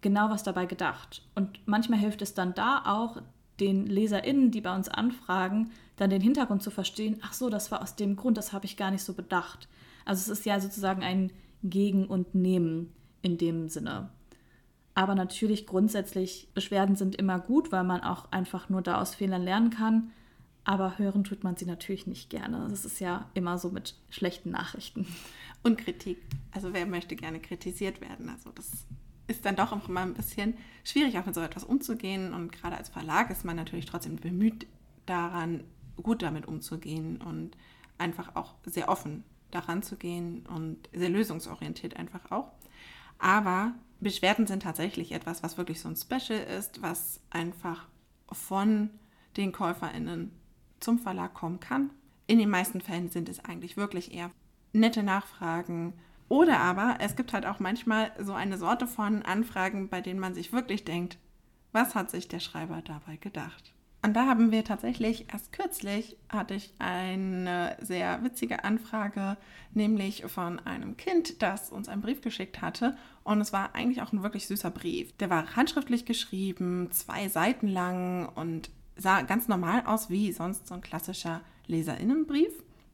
genau 0.00 0.30
was 0.30 0.42
dabei 0.42 0.66
gedacht. 0.66 1.22
Und 1.34 1.60
manchmal 1.66 1.98
hilft 1.98 2.22
es 2.22 2.34
dann 2.34 2.54
da 2.54 2.82
auch, 2.86 3.22
den 3.60 3.86
LeserInnen, 3.86 4.50
die 4.50 4.60
bei 4.60 4.74
uns 4.74 4.88
anfragen, 4.88 5.70
dann 5.96 6.10
den 6.10 6.22
Hintergrund 6.22 6.62
zu 6.62 6.70
verstehen, 6.70 7.18
ach 7.22 7.32
so, 7.32 7.48
das 7.48 7.70
war 7.70 7.82
aus 7.82 7.96
dem 7.96 8.16
Grund, 8.16 8.36
das 8.36 8.52
habe 8.52 8.64
ich 8.64 8.76
gar 8.76 8.90
nicht 8.90 9.04
so 9.04 9.12
bedacht. 9.12 9.68
Also 10.04 10.32
es 10.32 10.38
ist 10.38 10.46
ja 10.46 10.58
sozusagen 10.58 11.02
ein 11.02 11.30
Gegen 11.62 12.06
und 12.06 12.34
Nehmen 12.34 12.92
in 13.22 13.38
dem 13.38 13.68
Sinne. 13.68 14.10
Aber 14.94 15.14
natürlich 15.14 15.66
grundsätzlich, 15.66 16.48
Beschwerden 16.54 16.96
sind 16.96 17.16
immer 17.16 17.38
gut, 17.38 17.72
weil 17.72 17.84
man 17.84 18.02
auch 18.02 18.30
einfach 18.30 18.68
nur 18.68 18.82
da 18.82 19.00
aus 19.00 19.14
Fehlern 19.14 19.42
lernen 19.42 19.70
kann. 19.70 20.10
Aber 20.64 20.98
hören 20.98 21.24
tut 21.24 21.42
man 21.42 21.56
sie 21.56 21.64
natürlich 21.64 22.06
nicht 22.06 22.30
gerne. 22.30 22.66
Das 22.68 22.84
ist 22.84 23.00
ja 23.00 23.28
immer 23.34 23.58
so 23.58 23.70
mit 23.70 23.96
schlechten 24.10 24.50
Nachrichten. 24.50 25.06
Und 25.62 25.78
Kritik. 25.78 26.18
Also 26.52 26.72
wer 26.72 26.86
möchte 26.86 27.16
gerne 27.16 27.40
kritisiert 27.40 28.00
werden? 28.00 28.28
Also 28.28 28.50
das 28.54 28.86
ist 29.28 29.44
dann 29.44 29.56
doch 29.56 29.72
auch 29.72 29.88
immer 29.88 30.00
ein 30.00 30.14
bisschen 30.14 30.54
schwierig, 30.84 31.18
auch 31.18 31.26
mit 31.26 31.34
so 31.34 31.40
etwas 31.40 31.64
umzugehen. 31.64 32.34
Und 32.34 32.52
gerade 32.52 32.76
als 32.76 32.90
Verlag 32.90 33.30
ist 33.30 33.44
man 33.44 33.56
natürlich 33.56 33.86
trotzdem 33.86 34.16
bemüht 34.16 34.66
daran, 35.06 35.64
gut 36.02 36.22
damit 36.22 36.46
umzugehen 36.46 37.20
und 37.20 37.56
einfach 37.98 38.36
auch 38.36 38.54
sehr 38.66 38.88
offen 38.88 39.24
daran 39.50 39.82
zu 39.82 39.96
gehen 39.96 40.46
und 40.46 40.88
sehr 40.92 41.10
lösungsorientiert 41.10 41.96
einfach 41.96 42.30
auch. 42.30 42.50
Aber 43.22 43.72
Beschwerden 44.00 44.48
sind 44.48 44.64
tatsächlich 44.64 45.12
etwas, 45.12 45.44
was 45.44 45.56
wirklich 45.56 45.80
so 45.80 45.88
ein 45.88 45.96
Special 45.96 46.40
ist, 46.40 46.82
was 46.82 47.20
einfach 47.30 47.86
von 48.32 48.90
den 49.36 49.52
KäuferInnen 49.52 50.32
zum 50.80 50.98
Verlag 50.98 51.32
kommen 51.32 51.60
kann. 51.60 51.90
In 52.26 52.40
den 52.40 52.50
meisten 52.50 52.80
Fällen 52.80 53.10
sind 53.10 53.28
es 53.28 53.44
eigentlich 53.44 53.76
wirklich 53.76 54.12
eher 54.12 54.32
nette 54.72 55.04
Nachfragen. 55.04 55.92
Oder 56.28 56.58
aber 56.58 56.96
es 56.98 57.14
gibt 57.14 57.32
halt 57.32 57.46
auch 57.46 57.60
manchmal 57.60 58.10
so 58.18 58.32
eine 58.32 58.58
Sorte 58.58 58.88
von 58.88 59.22
Anfragen, 59.22 59.88
bei 59.88 60.00
denen 60.00 60.18
man 60.18 60.34
sich 60.34 60.52
wirklich 60.52 60.84
denkt, 60.84 61.16
was 61.70 61.94
hat 61.94 62.10
sich 62.10 62.26
der 62.26 62.40
Schreiber 62.40 62.82
dabei 62.82 63.16
gedacht? 63.16 63.72
Und 64.04 64.14
da 64.14 64.26
haben 64.26 64.50
wir 64.50 64.64
tatsächlich 64.64 65.32
erst 65.32 65.52
kürzlich 65.52 66.16
hatte 66.28 66.54
ich 66.54 66.74
eine 66.80 67.76
sehr 67.80 68.24
witzige 68.24 68.64
Anfrage, 68.64 69.36
nämlich 69.74 70.24
von 70.26 70.58
einem 70.58 70.96
Kind, 70.96 71.40
das 71.40 71.70
uns 71.70 71.88
einen 71.88 72.02
Brief 72.02 72.20
geschickt 72.20 72.60
hatte. 72.60 72.96
Und 73.24 73.40
es 73.40 73.52
war 73.52 73.74
eigentlich 73.74 74.02
auch 74.02 74.12
ein 74.12 74.22
wirklich 74.22 74.46
süßer 74.46 74.70
Brief. 74.70 75.16
Der 75.18 75.30
war 75.30 75.54
handschriftlich 75.54 76.04
geschrieben, 76.04 76.88
zwei 76.90 77.28
Seiten 77.28 77.68
lang 77.68 78.28
und 78.34 78.70
sah 78.96 79.22
ganz 79.22 79.48
normal 79.48 79.84
aus 79.86 80.10
wie 80.10 80.32
sonst 80.32 80.66
so 80.66 80.74
ein 80.74 80.80
klassischer 80.80 81.40
Leserinnenbrief. 81.66 82.52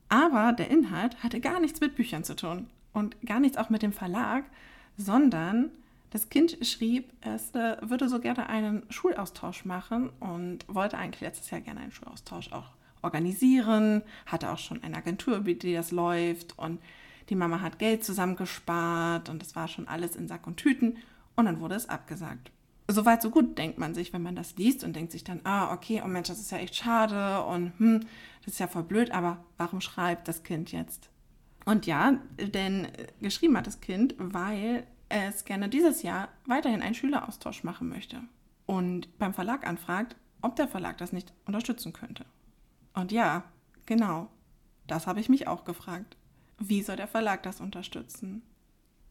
Aber 0.08 0.52
der 0.52 0.70
Inhalt 0.70 1.22
hatte 1.22 1.40
gar 1.40 1.60
nichts 1.60 1.80
mit 1.80 1.96
Büchern 1.96 2.24
zu 2.24 2.36
tun 2.36 2.68
und 2.92 3.16
gar 3.24 3.40
nichts 3.40 3.58
auch 3.58 3.70
mit 3.70 3.82
dem 3.82 3.92
Verlag, 3.92 4.44
sondern 4.96 5.70
das 6.10 6.30
Kind 6.30 6.56
schrieb, 6.62 7.12
es 7.20 7.54
äh, 7.54 7.76
würde 7.82 8.08
so 8.08 8.18
gerne 8.18 8.48
einen 8.48 8.84
Schulaustausch 8.90 9.64
machen 9.66 10.10
und 10.20 10.64
wollte 10.66 10.96
eigentlich 10.96 11.20
letztes 11.20 11.50
Jahr 11.50 11.60
gerne 11.60 11.80
einen 11.80 11.92
Schulaustausch 11.92 12.52
auch 12.52 12.70
organisieren, 13.02 14.02
hatte 14.26 14.50
auch 14.50 14.58
schon 14.58 14.82
eine 14.82 14.96
Agentur, 14.96 15.36
über 15.36 15.52
die 15.52 15.74
das 15.74 15.90
läuft 15.90 16.58
und 16.58 16.80
die 17.28 17.34
Mama 17.34 17.60
hat 17.60 17.78
Geld 17.78 18.04
zusammengespart 18.04 19.28
und 19.28 19.42
es 19.42 19.54
war 19.54 19.68
schon 19.68 19.88
alles 19.88 20.16
in 20.16 20.28
Sack 20.28 20.46
und 20.46 20.56
Tüten 20.56 20.96
und 21.36 21.44
dann 21.44 21.60
wurde 21.60 21.74
es 21.74 21.88
abgesagt. 21.88 22.50
Soweit 22.90 23.20
so 23.20 23.30
gut, 23.30 23.58
denkt 23.58 23.78
man 23.78 23.94
sich, 23.94 24.12
wenn 24.14 24.22
man 24.22 24.34
das 24.34 24.56
liest 24.56 24.82
und 24.82 24.96
denkt 24.96 25.12
sich 25.12 25.22
dann, 25.22 25.40
ah, 25.44 25.72
okay, 25.74 26.00
oh 26.02 26.08
Mensch, 26.08 26.28
das 26.28 26.40
ist 26.40 26.50
ja 26.50 26.58
echt 26.58 26.74
schade 26.74 27.44
und 27.44 27.78
hm, 27.78 28.00
das 28.44 28.54
ist 28.54 28.60
ja 28.60 28.66
voll 28.66 28.82
blöd, 28.82 29.10
aber 29.10 29.44
warum 29.58 29.80
schreibt 29.80 30.26
das 30.26 30.42
Kind 30.42 30.72
jetzt? 30.72 31.10
Und 31.66 31.84
ja, 31.84 32.18
denn 32.38 32.88
geschrieben 33.20 33.58
hat 33.58 33.66
das 33.66 33.82
Kind, 33.82 34.14
weil 34.18 34.86
es 35.10 35.44
gerne 35.44 35.68
dieses 35.68 36.02
Jahr 36.02 36.28
weiterhin 36.46 36.80
einen 36.80 36.94
Schüleraustausch 36.94 37.62
machen 37.62 37.90
möchte 37.90 38.22
und 38.64 39.18
beim 39.18 39.34
Verlag 39.34 39.66
anfragt, 39.66 40.16
ob 40.40 40.56
der 40.56 40.68
Verlag 40.68 40.98
das 40.98 41.12
nicht 41.12 41.32
unterstützen 41.44 41.92
könnte. 41.92 42.24
Und 42.94 43.12
ja, 43.12 43.44
genau, 43.86 44.28
das 44.86 45.06
habe 45.06 45.20
ich 45.20 45.28
mich 45.28 45.46
auch 45.46 45.64
gefragt. 45.64 46.16
Wie 46.58 46.82
soll 46.82 46.96
der 46.96 47.08
Verlag 47.08 47.42
das 47.42 47.60
unterstützen? 47.60 48.42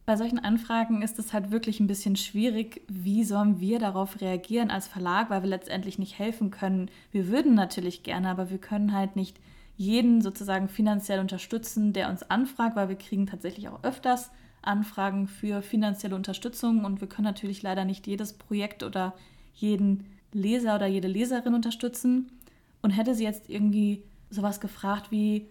Bei 0.08 0.16
solchen 0.16 0.38
Anfragen 0.38 1.02
ist 1.02 1.18
es 1.18 1.34
halt 1.34 1.50
wirklich 1.50 1.80
ein 1.80 1.86
bisschen 1.86 2.16
schwierig, 2.16 2.80
wie 2.88 3.24
sollen 3.24 3.60
wir 3.60 3.78
darauf 3.78 4.22
reagieren 4.22 4.70
als 4.70 4.88
Verlag, 4.88 5.28
weil 5.28 5.42
wir 5.42 5.50
letztendlich 5.50 5.98
nicht 5.98 6.18
helfen 6.18 6.50
können. 6.50 6.90
Wir 7.12 7.28
würden 7.28 7.54
natürlich 7.54 8.02
gerne, 8.04 8.30
aber 8.30 8.48
wir 8.48 8.56
können 8.56 8.94
halt 8.94 9.16
nicht 9.16 9.38
jeden 9.76 10.22
sozusagen 10.22 10.68
finanziell 10.68 11.20
unterstützen, 11.20 11.92
der 11.92 12.08
uns 12.08 12.22
anfragt, 12.22 12.74
weil 12.74 12.88
wir 12.88 12.96
kriegen 12.96 13.26
tatsächlich 13.26 13.68
auch 13.68 13.84
öfters 13.84 14.30
Anfragen 14.62 15.28
für 15.28 15.62
finanzielle 15.62 16.16
Unterstützung 16.16 16.84
und 16.84 17.00
wir 17.00 17.08
können 17.08 17.26
natürlich 17.26 17.62
leider 17.62 17.84
nicht 17.84 18.06
jedes 18.06 18.32
Projekt 18.32 18.82
oder 18.82 19.14
jeden 19.54 20.06
Leser 20.32 20.74
oder 20.76 20.86
jede 20.86 21.08
Leserin 21.08 21.54
unterstützen. 21.54 22.32
Und 22.80 22.90
hätte 22.90 23.14
sie 23.14 23.24
jetzt 23.24 23.50
irgendwie 23.50 24.02
sowas 24.30 24.60
gefragt 24.60 25.10
wie, 25.10 25.48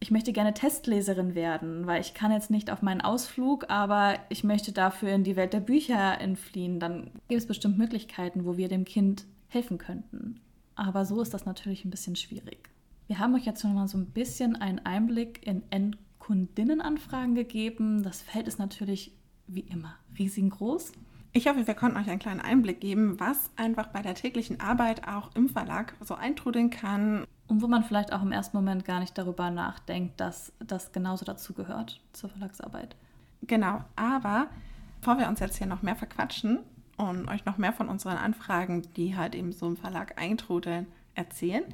ich 0.00 0.10
möchte 0.10 0.32
gerne 0.32 0.54
Testleserin 0.54 1.34
werden, 1.34 1.86
weil 1.86 2.00
ich 2.00 2.14
kann 2.14 2.32
jetzt 2.32 2.50
nicht 2.50 2.70
auf 2.70 2.82
meinen 2.82 3.00
Ausflug, 3.00 3.66
aber 3.68 4.18
ich 4.28 4.44
möchte 4.44 4.72
dafür 4.72 5.10
in 5.10 5.24
die 5.24 5.36
Welt 5.36 5.52
der 5.52 5.60
Bücher 5.60 6.20
entfliehen, 6.20 6.80
dann 6.80 7.10
gibt 7.28 7.40
es 7.40 7.46
bestimmt 7.46 7.78
Möglichkeiten, 7.78 8.44
wo 8.44 8.56
wir 8.56 8.68
dem 8.68 8.84
Kind 8.84 9.26
helfen 9.48 9.78
könnten. 9.78 10.40
Aber 10.74 11.04
so 11.04 11.20
ist 11.20 11.34
das 11.34 11.44
natürlich 11.44 11.84
ein 11.84 11.90
bisschen 11.90 12.16
schwierig. 12.16 12.70
Wir 13.06 13.18
haben 13.18 13.34
euch 13.34 13.44
jetzt 13.44 13.62
noch 13.62 13.72
mal 13.72 13.88
so 13.88 13.98
ein 13.98 14.06
bisschen 14.06 14.56
einen 14.56 14.78
Einblick 14.80 15.46
in 15.46 15.62
Endkunden 15.70 16.10
Kundinnenanfragen 16.30 17.34
gegeben. 17.34 18.04
Das 18.04 18.22
Feld 18.22 18.46
ist 18.46 18.60
natürlich 18.60 19.12
wie 19.48 19.60
immer 19.62 19.96
riesengroß. 20.16 20.92
Ich 21.32 21.48
hoffe, 21.48 21.66
wir 21.66 21.74
konnten 21.74 21.96
euch 21.96 22.08
einen 22.08 22.20
kleinen 22.20 22.40
Einblick 22.40 22.80
geben, 22.80 23.18
was 23.18 23.50
einfach 23.56 23.88
bei 23.88 24.00
der 24.00 24.14
täglichen 24.14 24.60
Arbeit 24.60 25.08
auch 25.08 25.34
im 25.34 25.48
Verlag 25.48 25.94
so 26.00 26.14
eintrudeln 26.14 26.70
kann. 26.70 27.24
Und 27.50 27.62
wo 27.62 27.66
man 27.66 27.84
vielleicht 27.84 28.12
auch 28.12 28.22
im 28.22 28.32
ersten 28.32 28.56
Moment 28.56 28.84
gar 28.84 29.00
nicht 29.00 29.18
darüber 29.18 29.50
nachdenkt, 29.50 30.20
dass 30.20 30.52
das 30.60 30.92
genauso 30.92 31.24
dazu 31.24 31.52
gehört 31.52 32.00
zur 32.12 32.30
Verlagsarbeit. 32.30 32.96
Genau, 33.42 33.84
aber 33.96 34.48
Bevor 35.00 35.18
wir 35.18 35.28
uns 35.28 35.40
jetzt 35.40 35.56
hier 35.56 35.66
noch 35.66 35.82
mehr 35.82 35.96
verquatschen 35.96 36.58
und 36.98 37.28
euch 37.28 37.46
noch 37.46 37.56
mehr 37.56 37.72
von 37.72 37.88
unseren 37.88 38.18
Anfragen, 38.18 38.82
die 38.96 39.16
halt 39.16 39.34
eben 39.34 39.52
so 39.52 39.66
im 39.66 39.78
Verlag 39.78 40.20
eintrudeln, 40.20 40.86
erzählen, 41.14 41.64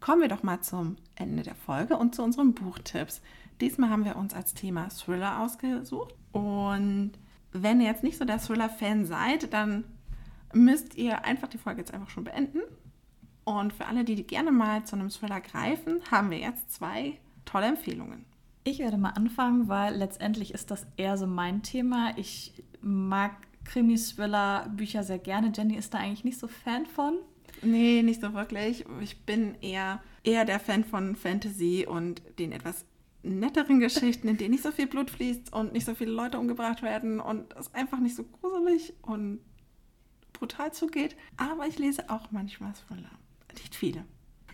kommen 0.00 0.22
wir 0.22 0.28
doch 0.28 0.42
mal 0.42 0.62
zum 0.62 0.96
Ende 1.14 1.42
der 1.42 1.54
Folge 1.54 1.98
und 1.98 2.14
zu 2.14 2.22
unseren 2.22 2.54
Buchtipps. 2.54 3.20
Diesmal 3.60 3.90
haben 3.90 4.06
wir 4.06 4.16
uns 4.16 4.32
als 4.32 4.54
Thema 4.54 4.88
Thriller 4.88 5.40
ausgesucht. 5.40 6.14
Und 6.32 7.12
wenn 7.52 7.82
ihr 7.82 7.88
jetzt 7.88 8.02
nicht 8.02 8.16
so 8.16 8.24
der 8.24 8.38
Thriller-Fan 8.38 9.04
seid, 9.04 9.52
dann 9.52 9.84
müsst 10.54 10.94
ihr 10.94 11.24
einfach 11.24 11.48
die 11.48 11.58
Folge 11.58 11.80
jetzt 11.80 11.92
einfach 11.92 12.08
schon 12.08 12.24
beenden. 12.24 12.60
Und 13.44 13.72
für 13.72 13.86
alle, 13.86 14.04
die 14.04 14.22
gerne 14.26 14.52
mal 14.52 14.84
zu 14.84 14.96
einem 14.96 15.10
Thriller 15.10 15.40
greifen, 15.40 16.00
haben 16.10 16.30
wir 16.30 16.38
jetzt 16.38 16.72
zwei 16.72 17.18
tolle 17.44 17.66
Empfehlungen. 17.66 18.24
Ich 18.64 18.78
werde 18.78 18.98
mal 18.98 19.10
anfangen, 19.10 19.68
weil 19.68 19.96
letztendlich 19.96 20.52
ist 20.52 20.70
das 20.70 20.86
eher 20.96 21.16
so 21.16 21.26
mein 21.26 21.62
Thema. 21.62 22.12
Ich 22.16 22.52
mag 22.80 23.32
Krimis, 23.64 24.14
Thriller, 24.14 24.68
Bücher 24.76 25.02
sehr 25.02 25.18
gerne. 25.18 25.52
Jenny 25.54 25.76
ist 25.76 25.94
da 25.94 25.98
eigentlich 25.98 26.24
nicht 26.24 26.38
so 26.38 26.48
Fan 26.48 26.86
von. 26.86 27.14
Nee, 27.62 28.02
nicht 28.02 28.20
so 28.20 28.32
wirklich. 28.34 28.84
Ich 29.00 29.24
bin 29.24 29.54
eher, 29.60 30.02
eher 30.24 30.44
der 30.44 30.60
Fan 30.60 30.84
von 30.84 31.16
Fantasy 31.16 31.86
und 31.88 32.22
den 32.38 32.52
etwas 32.52 32.84
netteren 33.22 33.80
Geschichten, 33.80 34.28
in 34.28 34.38
denen 34.38 34.52
nicht 34.52 34.62
so 34.62 34.72
viel 34.72 34.86
Blut 34.86 35.10
fließt 35.10 35.52
und 35.52 35.72
nicht 35.72 35.84
so 35.84 35.94
viele 35.94 36.12
Leute 36.12 36.38
umgebracht 36.38 36.82
werden 36.82 37.20
und 37.20 37.54
es 37.56 37.74
einfach 37.74 37.98
nicht 37.98 38.16
so 38.16 38.24
gruselig 38.24 38.94
und 39.02 39.40
brutal 40.32 40.72
zugeht. 40.72 41.16
Aber 41.36 41.66
ich 41.66 41.78
lese 41.78 42.08
auch 42.08 42.30
manchmal 42.30 42.72
Thriller. 42.72 43.10
Nicht 43.60 43.74
viele. 43.74 44.04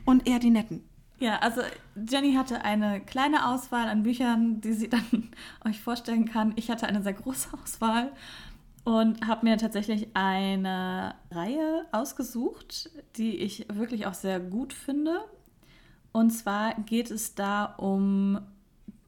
Und 0.04 0.28
eher 0.28 0.38
die 0.38 0.50
netten. 0.50 0.84
Ja, 1.18 1.38
also 1.38 1.62
Jenny 2.08 2.34
hatte 2.34 2.62
eine 2.62 3.00
kleine 3.00 3.48
Auswahl 3.48 3.88
an 3.88 4.02
Büchern, 4.02 4.60
die 4.60 4.74
sie 4.74 4.88
dann 4.88 5.30
euch 5.64 5.80
vorstellen 5.80 6.26
kann. 6.26 6.52
Ich 6.56 6.70
hatte 6.70 6.86
eine 6.86 7.02
sehr 7.02 7.14
große 7.14 7.48
Auswahl 7.62 8.12
und 8.84 9.26
habe 9.26 9.46
mir 9.46 9.56
tatsächlich 9.56 10.08
eine 10.14 11.14
Reihe 11.30 11.86
ausgesucht, 11.92 12.90
die 13.16 13.36
ich 13.36 13.66
wirklich 13.72 14.06
auch 14.06 14.14
sehr 14.14 14.40
gut 14.40 14.72
finde. 14.72 15.24
Und 16.12 16.30
zwar 16.30 16.74
geht 16.82 17.10
es 17.10 17.34
da 17.34 17.64
um 17.64 18.40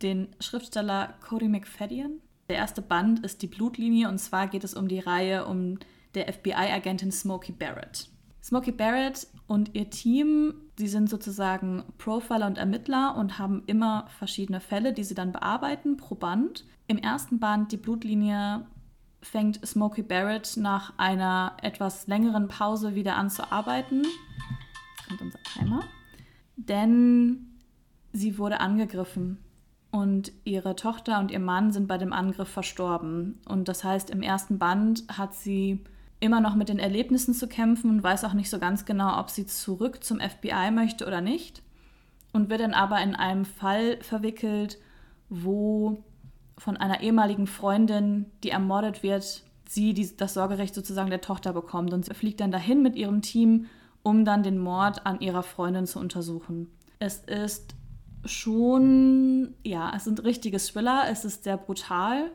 den 0.02 0.28
Schriftsteller 0.40 1.14
Cody 1.21 1.49
McFadden. 1.49 2.21
Der 2.49 2.57
erste 2.57 2.83
Band 2.83 3.21
ist 3.21 3.43
die 3.43 3.47
Blutlinie 3.47 4.09
und 4.09 4.19
zwar 4.19 4.49
geht 4.49 4.64
es 4.64 4.75
um 4.75 4.88
die 4.88 5.00
Reihe 5.00 5.45
um 5.47 5.78
der 6.14 6.33
FBI-Agentin 6.33 7.12
Smokey 7.12 7.52
Barrett. 7.52 8.09
Smokey 8.49 8.73
Barrett 8.73 9.26
und 9.47 9.75
ihr 9.75 9.90
Team, 9.90 10.55
die 10.78 10.88
sind 10.88 11.11
sozusagen 11.11 11.85
Profiler 11.99 12.47
und 12.47 12.57
Ermittler 12.57 13.14
und 13.14 13.38
haben 13.38 13.62
immer 13.67 14.07
verschiedene 14.19 14.61
Fälle, 14.61 14.95
die 14.95 15.05
sie 15.05 15.14
dann 15.14 15.33
bearbeiten 15.33 15.99
pro 15.99 16.14
Band. 16.14 16.64
Im 16.87 16.97
ersten 16.97 17.40
Band, 17.40 17.73
die 17.73 17.76
Blutlinie, 17.76 18.67
fängt 19.21 19.67
Smokey 19.67 20.02
Barrett 20.02 20.57
nach 20.57 20.95
einer 20.97 21.59
etwas 21.61 22.07
längeren 22.07 22.49
Pause 22.49 22.95
wieder 22.95 23.17
an 23.17 23.28
zu 23.28 23.52
arbeiten. 23.52 24.05
Jetzt 24.05 25.09
kommt 25.09 25.21
unser 25.21 25.43
Timer. 25.43 25.81
Denn 26.57 27.61
sie 28.14 28.38
wurde 28.38 28.61
angegriffen 28.61 29.45
und 29.90 30.33
ihre 30.45 30.75
Tochter 30.75 31.19
und 31.19 31.31
ihr 31.31 31.40
Mann 31.40 31.71
sind 31.71 31.87
bei 31.87 31.99
dem 31.99 32.14
Angriff 32.14 32.49
verstorben. 32.49 33.43
Und 33.47 33.69
das 33.69 33.85
heißt, 33.85 34.09
im 34.09 34.23
ersten 34.23 34.59
Band 34.59 35.05
hat 35.19 35.35
sie 35.35 35.85
immer 36.20 36.40
noch 36.40 36.54
mit 36.54 36.68
den 36.68 36.78
Erlebnissen 36.78 37.34
zu 37.34 37.48
kämpfen 37.48 37.90
und 37.90 38.02
weiß 38.02 38.25
auch 38.25 38.32
nicht 38.32 38.50
so 38.50 38.58
ganz 38.58 38.84
genau, 38.84 39.20
ob 39.20 39.30
sie 39.30 39.46
zurück 39.46 40.02
zum 40.02 40.20
FBI 40.20 40.70
möchte 40.72 41.06
oder 41.06 41.20
nicht. 41.20 41.62
Und 42.32 42.50
wird 42.50 42.60
dann 42.60 42.75
aber 42.75 43.00
in 43.00 43.14
einem 43.14 43.44
Fall 43.44 43.98
verwickelt, 44.02 44.78
wo 45.28 46.02
von 46.58 46.76
einer 46.76 47.00
ehemaligen 47.00 47.46
Freundin, 47.46 48.26
die 48.42 48.50
ermordet 48.50 49.02
wird, 49.02 49.44
sie 49.68 49.94
die, 49.94 50.16
das 50.16 50.34
Sorgerecht 50.34 50.75
sozusagen 50.75 51.10
der 51.10 51.20
Tochter 51.20 51.52
bekommt. 51.52 51.92
Und 51.92 52.04
sie 52.04 52.14
fliegt 52.14 52.40
dann 52.40 52.50
dahin 52.50 52.83
mit 52.83 52.96
ihrem 52.96 53.22
Team, 53.22 53.66
um 54.02 54.24
dann 54.24 54.42
den 54.42 54.59
Mord 54.59 55.07
an 55.07 55.20
ihrer 55.20 55.42
Freundin 55.42 55.87
zu 55.87 55.98
untersuchen. 55.98 56.68
Es 56.98 57.18
ist 57.18 57.74
schon, 58.24 59.54
ja, 59.64 59.92
es 59.94 60.04
sind 60.04 60.24
richtige 60.24 60.59
Thriller, 60.59 61.04
es 61.09 61.24
ist 61.24 61.44
sehr 61.44 61.57
brutal. 61.57 62.31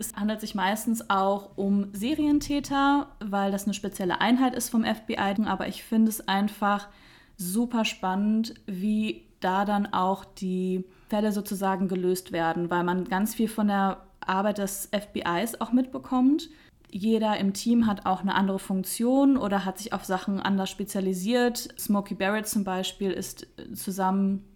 Es 0.00 0.14
handelt 0.16 0.40
sich 0.40 0.54
meistens 0.54 1.10
auch 1.10 1.50
um 1.56 1.88
Serientäter, 1.92 3.08
weil 3.20 3.52
das 3.52 3.64
eine 3.64 3.74
spezielle 3.74 4.22
Einheit 4.22 4.54
ist 4.54 4.70
vom 4.70 4.82
FBI, 4.82 5.44
aber 5.44 5.68
ich 5.68 5.84
finde 5.84 6.08
es 6.08 6.26
einfach 6.26 6.88
super 7.36 7.84
spannend, 7.84 8.54
wie 8.66 9.26
da 9.40 9.66
dann 9.66 9.92
auch 9.92 10.24
die 10.24 10.86
Fälle 11.10 11.32
sozusagen 11.32 11.86
gelöst 11.86 12.32
werden, 12.32 12.70
weil 12.70 12.82
man 12.82 13.04
ganz 13.04 13.34
viel 13.34 13.48
von 13.48 13.68
der 13.68 13.98
Arbeit 14.20 14.56
des 14.56 14.88
FBIs 14.90 15.60
auch 15.60 15.72
mitbekommt. 15.72 16.48
Jeder 16.90 17.36
im 17.36 17.52
Team 17.52 17.86
hat 17.86 18.06
auch 18.06 18.22
eine 18.22 18.34
andere 18.34 18.58
Funktion 18.58 19.36
oder 19.36 19.66
hat 19.66 19.76
sich 19.76 19.92
auf 19.92 20.06
Sachen 20.06 20.40
anders 20.40 20.70
spezialisiert. 20.70 21.74
Smokey 21.78 22.14
Barrett 22.14 22.48
zum 22.48 22.64
Beispiel 22.64 23.10
ist 23.10 23.46
zusammen 23.74 24.46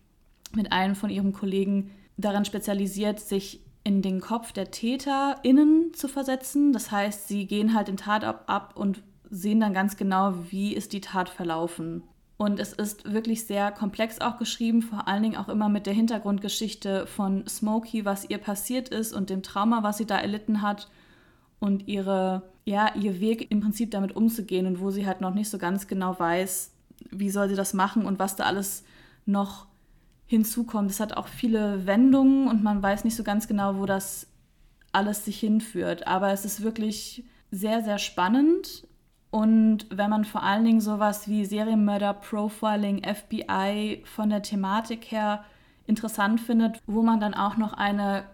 mit 0.54 0.72
einem 0.72 0.94
von 0.94 1.10
ihren 1.10 1.34
Kollegen 1.34 1.90
darin 2.16 2.46
spezialisiert, 2.46 3.20
sich 3.20 3.60
in 3.84 4.00
den 4.00 4.20
Kopf 4.20 4.52
der 4.52 4.70
TäterInnen 4.70 5.92
zu 5.92 6.08
versetzen. 6.08 6.72
Das 6.72 6.90
heißt, 6.90 7.28
sie 7.28 7.46
gehen 7.46 7.74
halt 7.74 7.88
den 7.88 7.98
Tatort 7.98 8.48
ab 8.48 8.72
und 8.74 9.02
sehen 9.30 9.60
dann 9.60 9.74
ganz 9.74 9.96
genau, 9.96 10.34
wie 10.50 10.74
ist 10.74 10.92
die 10.92 11.02
Tat 11.02 11.28
verlaufen. 11.28 12.02
Und 12.36 12.58
es 12.58 12.72
ist 12.72 13.12
wirklich 13.12 13.46
sehr 13.46 13.70
komplex 13.70 14.20
auch 14.20 14.38
geschrieben, 14.38 14.82
vor 14.82 15.06
allen 15.06 15.22
Dingen 15.22 15.36
auch 15.36 15.48
immer 15.48 15.68
mit 15.68 15.86
der 15.86 15.92
Hintergrundgeschichte 15.92 17.06
von 17.06 17.46
Smokey, 17.46 18.04
was 18.04 18.28
ihr 18.28 18.38
passiert 18.38 18.88
ist 18.88 19.12
und 19.12 19.30
dem 19.30 19.42
Trauma, 19.42 19.82
was 19.82 19.98
sie 19.98 20.06
da 20.06 20.18
erlitten 20.18 20.62
hat 20.62 20.88
und 21.60 21.86
ihre, 21.86 22.42
ja, 22.64 22.94
ihr 22.96 23.20
Weg 23.20 23.50
im 23.50 23.60
Prinzip 23.60 23.90
damit 23.92 24.16
umzugehen 24.16 24.66
und 24.66 24.80
wo 24.80 24.90
sie 24.90 25.06
halt 25.06 25.20
noch 25.20 25.32
nicht 25.32 25.48
so 25.48 25.58
ganz 25.58 25.86
genau 25.86 26.18
weiß, 26.18 26.72
wie 27.10 27.30
soll 27.30 27.48
sie 27.48 27.54
das 27.54 27.72
machen 27.72 28.04
und 28.04 28.18
was 28.18 28.34
da 28.34 28.44
alles 28.44 28.82
noch 29.26 29.66
hinzukommt. 30.26 30.90
Es 30.90 31.00
hat 31.00 31.16
auch 31.16 31.28
viele 31.28 31.86
Wendungen 31.86 32.48
und 32.48 32.62
man 32.62 32.82
weiß 32.82 33.04
nicht 33.04 33.16
so 33.16 33.24
ganz 33.24 33.46
genau, 33.46 33.76
wo 33.76 33.86
das 33.86 34.26
alles 34.92 35.24
sich 35.24 35.38
hinführt. 35.40 36.06
Aber 36.06 36.32
es 36.32 36.44
ist 36.44 36.62
wirklich 36.62 37.24
sehr, 37.50 37.82
sehr 37.82 37.98
spannend. 37.98 38.86
Und 39.30 39.86
wenn 39.90 40.10
man 40.10 40.24
vor 40.24 40.42
allen 40.42 40.64
Dingen 40.64 40.80
sowas 40.80 41.28
wie 41.28 41.44
Serienmörder, 41.44 42.14
Profiling, 42.14 43.02
FBI 43.02 44.02
von 44.04 44.30
der 44.30 44.42
Thematik 44.42 45.10
her 45.10 45.44
interessant 45.86 46.40
findet, 46.40 46.80
wo 46.86 47.02
man 47.02 47.20
dann 47.20 47.34
auch 47.34 47.56
noch 47.56 47.72
eine 47.72 48.24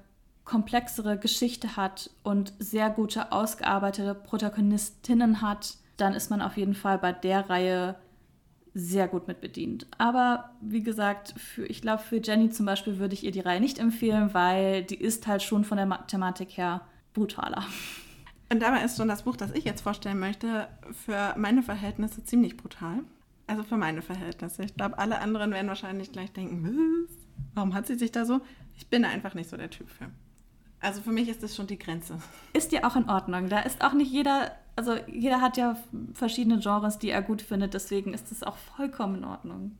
komplexere 0.45 1.17
Geschichte 1.17 1.77
hat 1.77 2.11
und 2.23 2.53
sehr 2.59 2.91
gute 2.91 3.33
ausgearbeitete 3.33 4.15
Protagonistinnen 4.15 5.41
hat, 5.41 5.77
dann 5.97 6.13
ist 6.13 6.31
man 6.31 6.43
auf 6.43 6.57
jeden 6.57 6.75
Fall 6.75 6.99
bei 6.99 7.13
der 7.13 7.49
Reihe 7.49 7.95
sehr 8.75 9.09
gut 9.09 9.27
mit 9.29 9.41
bedient. 9.41 9.87
Aber 9.99 10.51
wie 10.61 10.83
gesagt, 10.83 11.35
für, 11.39 11.67
ich 11.67 11.83
glaube, 11.83 12.03
für 12.03 12.21
Jenny 12.23 12.51
zum 12.51 12.67
Beispiel 12.67 12.99
würde 12.99 13.15
ich 13.15 13.25
ihr 13.25 13.33
die 13.33 13.41
Reihe 13.41 13.61
nicht 13.61 13.79
empfehlen, 13.79 14.33
weil 14.33 14.83
die 14.85 15.01
ist 15.01 15.27
halt 15.27 15.43
schon 15.43 15.65
von 15.65 15.77
der 15.77 16.07
Thematik 16.07 16.57
her 16.57 16.83
brutaler. 17.13 17.65
Und 18.53 18.63
dabei 18.63 18.83
ist 18.85 18.97
schon 18.97 19.09
das 19.09 19.23
Buch, 19.23 19.37
das 19.37 19.53
ich 19.53 19.65
jetzt 19.65 19.81
vorstellen 19.81 20.19
möchte, 20.19 20.69
für 21.05 21.35
meine 21.37 21.63
Verhältnisse 21.63 22.25
ziemlich 22.25 22.57
brutal. 22.57 23.01
Also 23.47 23.63
für 23.63 23.77
meine 23.77 24.03
Verhältnisse. 24.03 24.65
Ich 24.65 24.75
glaube, 24.75 24.99
alle 24.99 25.21
anderen 25.21 25.51
werden 25.53 25.69
wahrscheinlich 25.69 26.13
gleich 26.13 26.33
denken, 26.33 26.65
was? 26.65 27.17
Warum 27.55 27.75
hat 27.75 27.87
sie 27.87 27.97
sich 27.97 28.13
da 28.13 28.25
so? 28.25 28.41
Ich 28.77 28.89
bin 28.89 29.05
einfach 29.05 29.35
nicht 29.35 29.51
so 29.51 29.57
der 29.57 29.71
Typ 29.71 29.89
für. 29.89 30.11
Also 30.81 31.03
für 31.03 31.13
mich 31.13 31.29
ist 31.29 31.43
das 31.43 31.55
schon 31.55 31.67
die 31.67 31.79
Grenze. 31.79 32.19
Ist 32.53 32.73
ja 32.73 32.85
auch 32.85 32.97
in 32.97 33.09
Ordnung. 33.09 33.49
Da 33.49 33.61
ist 33.61 33.85
auch 33.85 33.93
nicht 33.93 34.11
jeder 34.11 34.53
also 34.81 34.97
jeder 35.09 35.43
hat 35.43 35.59
ja 35.59 35.77
verschiedene 36.15 36.59
Genres, 36.59 36.99
die 36.99 37.11
er 37.11 37.21
gut 37.21 37.43
findet, 37.43 37.75
deswegen 37.75 38.15
ist 38.15 38.33
es 38.33 38.43
auch 38.43 38.57
vollkommen 38.57 39.17
in 39.17 39.25
Ordnung. 39.25 39.73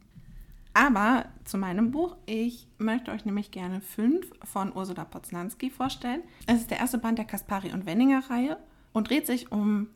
Aber 0.75 1.25
zu 1.45 1.57
meinem 1.57 1.91
Buch, 1.91 2.17
ich 2.27 2.69
möchte 2.77 3.11
euch 3.11 3.25
nämlich 3.25 3.51
gerne 3.51 3.81
fünf 3.81 4.31
von 4.45 4.77
Ursula 4.77 5.05
Poznanski 5.05 5.71
vorstellen. 5.71 6.23
Es 6.47 6.61
ist 6.61 6.71
der 6.71 6.79
erste 6.79 6.99
Band 6.99 7.19
der 7.19 7.25
Kaspari 7.25 7.73
und 7.73 7.87
Wenninger 7.87 8.31
Reihe 8.31 8.59
und 8.93 9.09
dreht 9.09 9.27
sich 9.27 9.51
um 9.51 9.89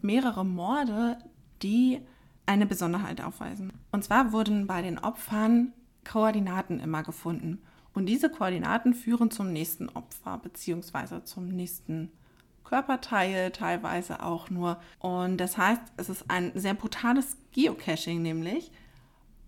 mehrere 0.00 0.44
Morde, 0.44 1.18
die 1.62 2.00
eine 2.46 2.66
Besonderheit 2.66 3.20
aufweisen. 3.20 3.72
Und 3.90 4.04
zwar 4.04 4.32
wurden 4.32 4.66
bei 4.68 4.82
den 4.82 4.98
Opfern 4.98 5.72
Koordinaten 6.04 6.78
immer 6.78 7.02
gefunden. 7.02 7.60
Und 7.94 8.06
diese 8.06 8.28
Koordinaten 8.28 8.92
führen 8.92 9.30
zum 9.30 9.52
nächsten 9.52 9.88
Opfer 9.88 10.38
bzw. 10.38 11.24
zum 11.24 11.48
nächsten. 11.48 12.10
Körperteil, 12.64 13.52
teilweise 13.52 14.22
auch 14.22 14.50
nur. 14.50 14.80
Und 14.98 15.36
das 15.36 15.56
heißt, 15.58 15.82
es 15.96 16.08
ist 16.08 16.24
ein 16.28 16.50
sehr 16.54 16.74
brutales 16.74 17.36
Geocaching 17.52 18.22
nämlich, 18.22 18.72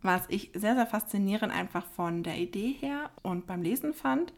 was 0.02 0.22
ich 0.28 0.50
sehr, 0.54 0.74
sehr 0.74 0.86
faszinierend 0.86 1.52
einfach 1.52 1.84
von 1.86 2.22
der 2.22 2.36
Idee 2.36 2.76
her 2.78 3.10
und 3.22 3.46
beim 3.46 3.62
Lesen 3.62 3.94
fand, 3.94 4.32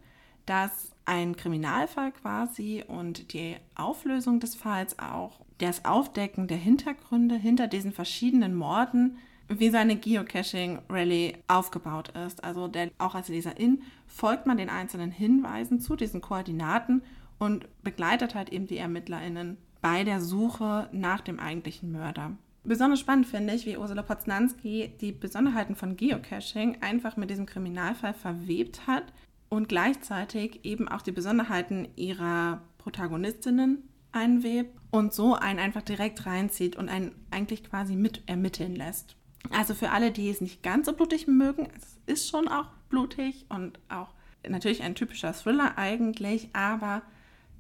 dass 0.47 0.93
ein 1.05 1.37
Kriminalfall 1.37 2.13
quasi 2.13 2.85
und 2.87 3.33
die 3.33 3.57
Auflösung 3.75 4.41
des 4.41 4.55
Falls 4.55 4.99
auch, 4.99 5.41
das 5.59 5.85
Aufdecken 5.85 6.47
der 6.47 6.57
Hintergründe 6.57 7.35
hinter 7.35 7.67
diesen 7.67 7.93
verschiedenen 7.93 8.55
Morden, 8.55 9.19
wie 9.49 9.71
seine 9.71 9.97
Geocaching-Rallye 9.97 11.35
aufgebaut 11.49 12.11
ist. 12.27 12.45
Also 12.45 12.69
der, 12.69 12.91
auch 12.99 13.15
als 13.15 13.29
Leserin 13.29 13.83
folgt 14.07 14.47
man 14.47 14.59
den 14.59 14.69
einzelnen 14.69 15.11
Hinweisen 15.11 15.81
zu 15.81 15.97
diesen 15.97 16.21
Koordinaten 16.21 17.03
und 17.39 17.67
begleitet 17.83 18.35
halt 18.35 18.51
eben 18.51 18.67
die 18.67 18.79
ErmittlerInnen 18.79 19.57
bei 19.81 20.05
der 20.05 20.21
Suche 20.21 20.89
nach 20.93 21.21
dem 21.21 21.39
eigentlichen 21.39 21.93
Mörder. 21.93 22.33
Besonders 22.65 23.01
spannend 23.01 23.27
finde 23.27 23.55
ich, 23.55 23.65
wie 23.65 23.79
Ursula 23.79 24.03
Poznanski 24.03 24.93
die 25.01 25.13
Besonderheiten 25.13 25.77
von 25.77 25.97
Geocaching 25.97 26.79
einfach 26.83 27.17
mit 27.17 27.31
diesem 27.31 27.47
Kriminalfall 27.47 28.13
verwebt 28.13 28.87
hat 28.87 29.05
und 29.49 29.69
gleichzeitig 29.69 30.61
eben 30.65 30.89
auch 30.89 31.01
die 31.01 31.13
Besonderheiten 31.13 31.89
ihrer 31.97 32.61
Protagonistinnen 32.77 33.89
einwebt 34.13 34.77
und 34.91 35.15
so 35.15 35.35
einen 35.35 35.59
einfach 35.59 35.83
direkt 35.83 36.27
reinzieht 36.27 36.77
und 36.77 36.89
einen 36.89 37.15
eigentlich 37.31 37.65
quasi 37.65 37.97
mit 37.97 38.23
ermitteln 38.27 38.75
lässt. 38.75 39.17
Also 39.51 39.75
für 39.75 39.91
alle, 39.91 40.11
die 40.11 40.29
es 40.29 40.41
nicht 40.41 40.63
ganz 40.63 40.87
so 40.87 40.93
blutig 40.93 41.27
mögen, 41.27 41.69
es 41.77 41.99
ist 42.07 42.29
schon 42.29 42.49
auch 42.49 42.67
blutig 42.89 43.47
und 43.49 43.79
auch 43.89 44.15
natürlich 44.49 44.83
ein 44.83 44.95
typischer 44.95 45.33
Thriller 45.33 45.77
eigentlich, 45.77 46.49
aber 46.53 47.03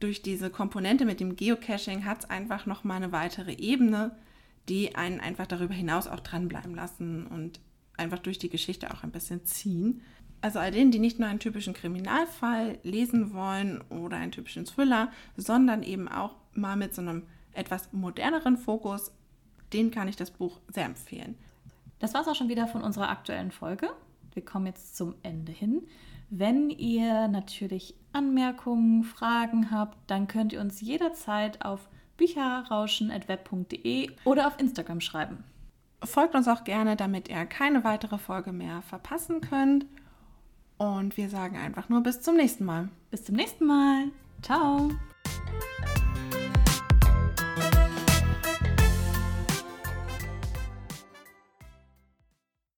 durch 0.00 0.22
diese 0.22 0.50
Komponente 0.50 1.04
mit 1.04 1.20
dem 1.20 1.36
Geocaching 1.36 2.04
hat 2.04 2.20
es 2.20 2.30
einfach 2.30 2.66
nochmal 2.66 2.98
eine 2.98 3.12
weitere 3.12 3.52
Ebene, 3.54 4.16
die 4.68 4.94
einen 4.94 5.20
einfach 5.20 5.46
darüber 5.46 5.74
hinaus 5.74 6.06
auch 6.06 6.20
dranbleiben 6.20 6.74
lassen 6.74 7.26
und 7.26 7.60
einfach 7.96 8.18
durch 8.18 8.38
die 8.38 8.50
Geschichte 8.50 8.92
auch 8.92 9.02
ein 9.02 9.10
bisschen 9.10 9.44
ziehen. 9.44 10.02
Also 10.40 10.60
all 10.60 10.70
denen, 10.70 10.92
die 10.92 11.00
nicht 11.00 11.18
nur 11.18 11.28
einen 11.28 11.40
typischen 11.40 11.74
Kriminalfall 11.74 12.78
lesen 12.84 13.32
wollen 13.32 13.80
oder 13.88 14.18
einen 14.18 14.30
typischen 14.30 14.66
Thriller, 14.66 15.10
sondern 15.36 15.82
eben 15.82 16.06
auch 16.08 16.36
mal 16.54 16.76
mit 16.76 16.94
so 16.94 17.02
einem 17.02 17.24
etwas 17.52 17.92
moderneren 17.92 18.56
Fokus, 18.56 19.10
denen 19.72 19.90
kann 19.90 20.06
ich 20.06 20.14
das 20.14 20.30
Buch 20.30 20.60
sehr 20.72 20.84
empfehlen. 20.84 21.34
Das 21.98 22.14
war 22.14 22.20
es 22.22 22.28
auch 22.28 22.34
schon 22.34 22.48
wieder 22.48 22.66
von 22.66 22.82
unserer 22.82 23.08
aktuellen 23.08 23.50
Folge. 23.50 23.90
Wir 24.34 24.44
kommen 24.44 24.66
jetzt 24.66 24.96
zum 24.96 25.14
Ende 25.22 25.52
hin. 25.52 25.86
Wenn 26.30 26.70
ihr 26.70 27.28
natürlich 27.28 27.94
Anmerkungen, 28.12 29.04
Fragen 29.04 29.70
habt, 29.70 29.98
dann 30.08 30.28
könnt 30.28 30.52
ihr 30.52 30.60
uns 30.60 30.80
jederzeit 30.80 31.64
auf 31.64 31.88
bücherrauschen.web.de 32.16 34.10
oder 34.24 34.46
auf 34.46 34.58
Instagram 34.60 35.00
schreiben. 35.00 35.44
Folgt 36.04 36.34
uns 36.34 36.46
auch 36.46 36.64
gerne, 36.64 36.96
damit 36.96 37.28
ihr 37.28 37.46
keine 37.46 37.84
weitere 37.84 38.18
Folge 38.18 38.52
mehr 38.52 38.82
verpassen 38.82 39.40
könnt. 39.40 39.86
Und 40.76 41.16
wir 41.16 41.28
sagen 41.28 41.56
einfach 41.56 41.88
nur 41.88 42.02
bis 42.02 42.20
zum 42.20 42.36
nächsten 42.36 42.64
Mal. 42.64 42.88
Bis 43.10 43.24
zum 43.24 43.34
nächsten 43.34 43.66
Mal. 43.66 44.04
Ciao. 44.42 44.90